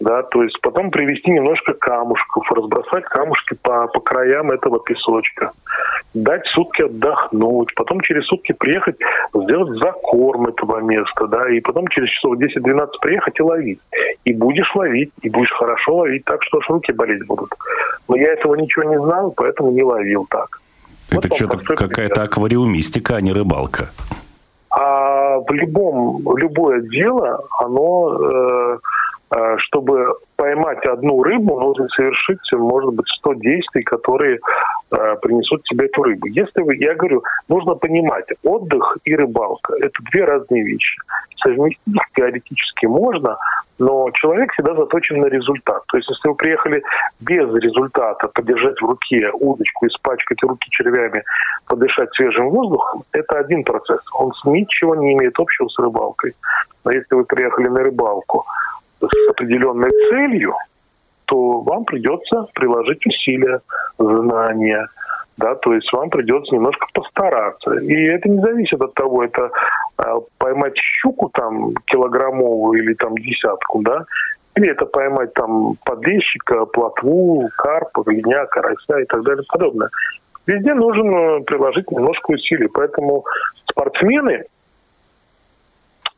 да, 0.00 0.22
то 0.22 0.42
есть 0.42 0.60
потом 0.60 0.90
привезти 0.90 1.30
немножко 1.30 1.72
камушков, 1.72 2.50
разбросать 2.52 3.04
камушки 3.04 3.56
по, 3.62 3.86
по 3.86 4.00
краям 4.00 4.50
этого 4.50 4.80
песочка, 4.80 5.52
дать 6.12 6.46
сутки 6.48 6.82
отдохнуть, 6.82 7.74
потом 7.74 8.00
через 8.00 8.26
сутки 8.26 8.52
приехать, 8.52 8.96
сделать 9.34 9.78
закорм 9.78 10.46
этого 10.46 10.80
места, 10.80 11.26
да, 11.26 11.48
и 11.48 11.60
потом 11.60 11.86
через 11.88 12.10
часов 12.10 12.36
10-12 12.36 12.88
приехать 13.00 13.38
и 13.38 13.42
ловить. 13.42 13.80
И 14.24 14.34
будешь 14.34 14.74
ловить, 14.74 15.12
и 15.22 15.30
будешь 15.30 15.52
хорошо 15.52 15.96
ловить, 15.96 16.24
так 16.24 16.42
что 16.42 16.58
аж 16.58 16.68
руки 16.68 16.92
болеть 16.92 17.26
будут. 17.26 17.50
Но 18.08 18.16
я 18.16 18.32
этого 18.32 18.56
ничего 18.56 18.84
не 18.84 19.00
знал, 19.00 19.32
поэтому 19.34 19.70
не 19.70 19.82
ловил 19.82 20.26
так. 20.28 20.60
Это 21.10 21.28
вот 21.28 21.36
что-то 21.36 21.58
какая-то 21.58 22.22
аквариумистика, 22.22 23.16
а 23.16 23.20
не 23.20 23.32
рыбалка. 23.32 23.90
А 24.70 25.38
в 25.38 25.52
любом, 25.52 26.36
любое 26.36 26.80
дело, 26.82 27.44
оно 27.60 28.18
э, 28.20 28.78
чтобы 29.58 30.14
поймать 30.36 30.84
одну 30.86 31.22
рыбу, 31.22 31.58
нужно 31.58 31.88
совершить, 31.88 32.40
может 32.52 32.94
быть, 32.94 33.06
100 33.18 33.34
действий, 33.34 33.82
которые 33.82 34.38
э, 34.90 35.16
принесут 35.22 35.62
тебе 35.64 35.86
эту 35.86 36.02
рыбу. 36.02 36.26
Если 36.26 36.60
вы, 36.62 36.76
я 36.76 36.94
говорю, 36.94 37.22
нужно 37.48 37.74
понимать, 37.74 38.26
отдых 38.42 38.98
и 39.04 39.14
рыбалка– 39.16 39.74
это 39.80 39.94
две 40.12 40.24
разные 40.24 40.62
вещи. 40.64 40.98
Совместить 41.36 42.00
теоретически 42.14 42.86
можно, 42.86 43.36
но 43.78 44.10
человек 44.12 44.52
всегда 44.52 44.74
заточен 44.74 45.20
на 45.20 45.26
результат. 45.26 45.82
То 45.88 45.96
есть, 45.96 46.08
если 46.08 46.28
вы 46.28 46.34
приехали 46.34 46.82
без 47.20 47.52
результата, 47.54 48.28
подержать 48.28 48.80
в 48.80 48.86
руке 48.86 49.30
удочку, 49.32 49.86
испачкать 49.86 50.42
руки 50.42 50.68
червями, 50.70 51.24
подышать 51.66 52.08
свежим 52.14 52.50
воздухом, 52.50 53.04
это 53.12 53.38
один 53.38 53.64
процесс. 53.64 54.00
Он 54.14 54.32
ничего 54.46 54.94
не 54.94 55.14
имеет 55.14 55.38
общего 55.38 55.68
с 55.68 55.78
рыбалкой. 55.78 56.34
Но 56.84 56.92
если 56.92 57.14
вы 57.14 57.24
приехали 57.24 57.68
на 57.68 57.80
рыбалку, 57.80 58.44
с 59.08 59.30
определенной 59.30 59.90
целью, 60.10 60.54
то 61.26 61.60
вам 61.60 61.84
придется 61.84 62.46
приложить 62.54 63.04
усилия, 63.06 63.60
знания, 63.98 64.88
да, 65.36 65.54
то 65.56 65.74
есть 65.74 65.92
вам 65.92 66.10
придется 66.10 66.54
немножко 66.54 66.86
постараться. 66.92 67.74
И 67.80 67.94
это 67.94 68.28
не 68.28 68.40
зависит 68.40 68.80
от 68.80 68.94
того, 68.94 69.24
это 69.24 69.50
э, 69.98 70.02
поймать 70.38 70.76
щуку 70.76 71.30
там 71.32 71.74
килограммовую 71.86 72.82
или 72.82 72.94
там 72.94 73.16
десятку, 73.16 73.82
да, 73.82 74.04
или 74.54 74.70
это 74.70 74.86
поймать 74.86 75.34
там 75.34 75.76
подлещика, 75.84 76.66
плотву, 76.66 77.50
карпа, 77.56 78.04
линя, 78.06 78.46
карася 78.46 79.00
и 79.00 79.04
так 79.06 79.22
далее 79.24 79.42
и 79.42 79.52
подобное. 79.52 79.90
Везде 80.46 80.74
нужно 80.74 81.40
приложить 81.40 81.90
немножко 81.90 82.32
усилий. 82.32 82.68
Поэтому 82.68 83.24
спортсмены, 83.68 84.44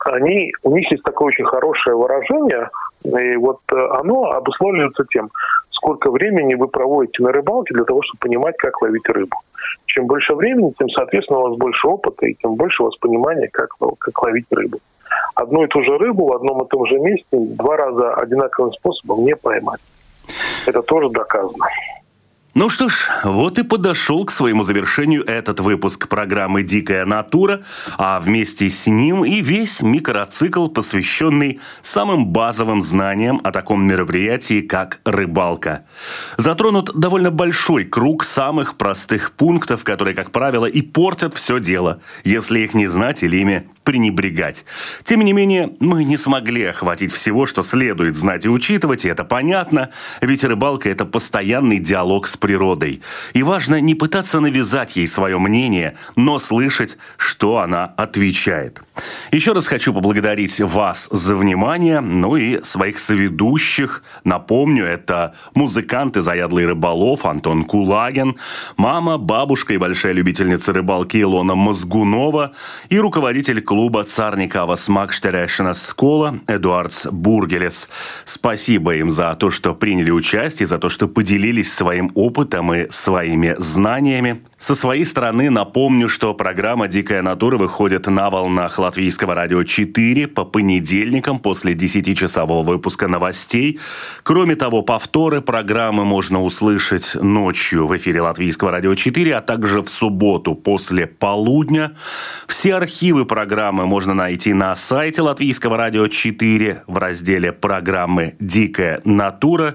они, 0.09 0.53
у 0.62 0.77
них 0.77 0.90
есть 0.90 1.03
такое 1.03 1.29
очень 1.29 1.45
хорошее 1.45 1.97
выражение, 1.97 2.71
и 3.05 3.37
вот 3.37 3.61
э, 3.73 3.77
оно 3.99 4.25
обусловливается 4.31 5.05
тем, 5.11 5.31
сколько 5.71 6.11
времени 6.11 6.55
вы 6.55 6.69
проводите 6.69 7.23
на 7.23 7.33
рыбалке 7.33 7.75
для 7.75 7.85
того, 7.85 8.03
чтобы 8.03 8.21
понимать, 8.21 8.57
как 8.57 8.81
ловить 8.83 9.09
рыбу. 9.09 9.37
Чем 9.87 10.07
больше 10.07 10.35
времени, 10.35 10.73
тем, 10.79 10.88
соответственно, 10.90 11.40
у 11.40 11.49
вас 11.49 11.59
больше 11.59 11.87
опыта, 11.88 12.27
и 12.27 12.35
тем 12.35 12.55
больше 12.55 12.83
у 12.83 12.87
вас 12.87 12.97
понимания, 12.97 13.49
как, 13.53 13.71
как 13.99 14.23
ловить 14.23 14.47
рыбу. 14.51 14.79
Одну 15.35 15.64
и 15.64 15.69
ту 15.69 15.83
же 15.83 15.99
рыбу 15.99 16.27
в 16.27 16.33
одном 16.33 16.62
и 16.62 16.69
том 16.69 16.87
же 16.87 16.99
месте 16.99 17.27
два 17.33 17.77
раза 17.77 18.14
одинаковым 18.14 18.73
способом 18.73 19.25
не 19.25 19.37
поймать. 19.37 19.81
Это 20.66 20.83
тоже 20.83 21.09
доказано. 21.11 21.66
Ну 22.59 22.71
что 22.71 22.88
ж, 22.88 23.11
вот 23.23 23.59
и 23.59 23.62
подошел 23.62 24.25
к 24.25 24.31
своему 24.31 24.62
завершению 24.62 25.23
этот 25.27 25.61
выпуск 25.61 26.09
программы 26.09 26.62
«Дикая 26.62 27.05
натура», 27.05 27.61
а 27.99 28.19
вместе 28.19 28.71
с 28.71 28.87
ним 28.87 29.27
и 29.27 29.42
весь 29.42 29.83
микроцикл, 29.83 30.69
посвященный 30.69 31.61
самым 31.83 32.29
базовым 32.29 32.81
знаниям 32.81 33.42
о 33.45 33.53
таком 33.53 33.87
мероприятии, 33.87 34.62
как 34.62 35.01
рыбалка. 35.05 35.85
Затронут 36.38 36.99
довольно 36.99 37.31
большой 37.31 37.85
круг 37.85 38.25
самых 38.25 38.79
простых 38.79 39.33
пунктов, 39.33 39.85
которые, 39.85 40.14
как 40.14 40.31
правило, 40.31 40.64
и 40.64 40.81
портят 40.81 41.35
все 41.35 41.61
дело, 41.61 42.01
если 42.25 42.61
их 42.61 42.73
не 42.73 42.87
знать 42.87 43.23
или 43.23 43.37
ими 43.37 43.69
пренебрегать. 43.87 44.64
Тем 45.05 45.20
не 45.20 45.33
менее, 45.33 45.70
мы 45.79 46.03
не 46.03 46.16
смогли 46.16 46.64
охватить 46.64 47.12
всего, 47.12 47.46
что 47.46 47.62
следует 47.62 48.16
знать 48.16 48.44
и 48.44 48.49
учитывать, 48.49 49.05
и 49.05 49.09
это 49.09 49.22
понятно, 49.22 49.90
ведь 50.20 50.42
рыбалка– 50.42 50.90
это 50.90 51.05
постоянный 51.05 51.79
диалог 51.79 52.27
с 52.27 52.37
природой. 52.37 53.01
И 53.33 53.44
важно 53.44 53.81
не 53.81 53.94
пытаться 53.94 54.40
навязать 54.40 54.96
ей 54.96 55.07
свое 55.07 55.38
мнение, 55.38 55.96
но 56.16 56.40
слышать, 56.40 56.99
что 57.16 57.59
она 57.59 57.85
отвечает. 57.85 58.83
Еще 59.31 59.53
раз 59.53 59.68
хочу 59.68 59.94
поблагодарить 59.94 60.61
вас 60.61 61.09
за 61.12 61.37
внимание, 61.37 62.01
ну 62.01 62.37
и 62.37 62.64
своих 62.64 62.99
соведущих. 62.99 64.03
Напомню, 64.25 64.85
это 64.85 65.35
музыкант 65.55 66.16
и 66.16 66.22
заядлый 66.22 66.66
рыболов 66.66 67.25
Антон 67.25 67.64
Кулагин, 67.64 68.37
мама, 68.77 69.16
бабушка 69.16 69.75
и 69.75 69.79
большая 69.79 70.12
любительница 70.12 70.72
рыбалки 70.72 71.22
Илона 71.22 71.55
Мозгунова 71.55 72.53
и 72.88 72.99
руководитель 72.99 73.61
клуба 73.61 73.75
клуба 73.76 74.04
Царникава 74.04 74.76
Смакштерешина 74.76 75.74
Скола 75.74 76.38
Эдуардс 76.46 77.06
Бургелес. 77.10 77.90
Спасибо 78.24 78.94
им 78.94 79.10
за 79.10 79.34
то, 79.34 79.50
что 79.50 79.74
приняли 79.74 80.10
участие, 80.10 80.66
за 80.66 80.78
то, 80.78 80.88
что 80.88 81.08
поделились 81.08 81.74
своим 81.74 82.10
опытом 82.14 82.72
и 82.72 82.90
своими 82.90 83.54
знаниями. 83.58 84.40
Со 84.59 84.75
своей 84.75 85.05
стороны 85.05 85.51
напомню, 85.51 86.09
что 86.09 86.33
программа 86.33 86.88
«Дикая 86.88 87.21
натура» 87.21 87.59
выходит 87.59 88.07
на 88.07 88.31
волнах 88.31 88.79
Латвийского 88.79 89.35
радио 89.35 89.62
4 89.64 90.29
по 90.29 90.47
понедельникам 90.47 91.38
после 91.38 91.75
10-часового 91.75 92.62
выпуска 92.62 93.07
новостей. 93.07 93.79
Кроме 94.23 94.55
того, 94.57 94.81
повторы 94.81 95.42
программы 95.42 96.07
можно 96.07 96.42
услышать 96.42 97.14
ночью 97.14 97.87
в 97.87 97.95
эфире 97.99 98.23
Латвийского 98.23 98.71
радио 98.71 98.95
4, 98.95 99.37
а 99.37 99.42
также 99.42 99.83
в 99.83 99.88
субботу 99.88 100.55
после 100.55 101.07
полудня. 101.07 101.92
Все 102.49 102.77
архивы 102.77 103.27
программы 103.27 103.85
можно 103.85 104.14
найти 104.14 104.55
на 104.55 104.75
сайте 104.75 105.21
Латвийского 105.21 105.77
радио 105.77 106.09
4 106.09 106.85
в 106.87 106.97
разделе 106.97 107.53
программы 107.53 108.37
«Дикая 108.40 109.03
натура». 109.05 109.75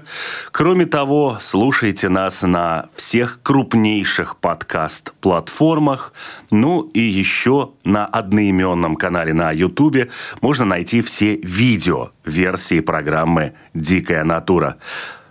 Кроме 0.50 0.86
того, 0.86 1.38
слушайте 1.40 2.08
нас 2.08 2.42
на 2.42 2.88
всех 2.96 3.38
крупнейших 3.44 4.38
подкастах 4.38 4.71
подкаст-платформах. 4.72 6.14
Ну 6.50 6.82
и 6.94 7.00
еще 7.00 7.72
на 7.84 8.06
одноименном 8.06 8.96
канале 8.96 9.34
на 9.34 9.52
YouTube 9.52 10.10
можно 10.40 10.64
найти 10.64 11.02
все 11.02 11.36
видео 11.36 12.10
версии 12.24 12.80
программы 12.80 13.52
«Дикая 13.74 14.24
натура». 14.24 14.76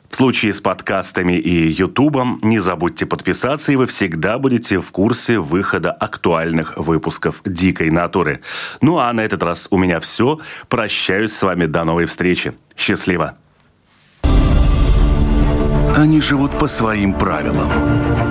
В 0.09 0.15
случае 0.15 0.53
с 0.53 0.59
подкастами 0.59 1.39
и 1.39 1.69
Ютубом 1.69 2.39
не 2.43 2.59
забудьте 2.59 3.05
подписаться, 3.05 3.71
и 3.71 3.77
вы 3.77 3.85
всегда 3.85 4.37
будете 4.37 4.77
в 4.77 4.91
курсе 4.91 5.39
выхода 5.39 5.91
актуальных 5.91 6.77
выпусков 6.77 7.41
«Дикой 7.45 7.89
натуры». 7.91 8.41
Ну 8.81 8.99
а 8.99 9.11
на 9.13 9.21
этот 9.21 9.41
раз 9.41 9.67
у 9.71 9.77
меня 9.77 9.99
все. 10.01 10.39
Прощаюсь 10.67 11.33
с 11.33 11.41
вами. 11.41 11.65
До 11.65 11.85
новой 11.85 12.05
встречи. 12.05 12.53
Счастливо. 12.75 13.37
Они 15.95 16.21
живут 16.21 16.57
по 16.57 16.67
своим 16.67 17.13
правилам 17.13 18.30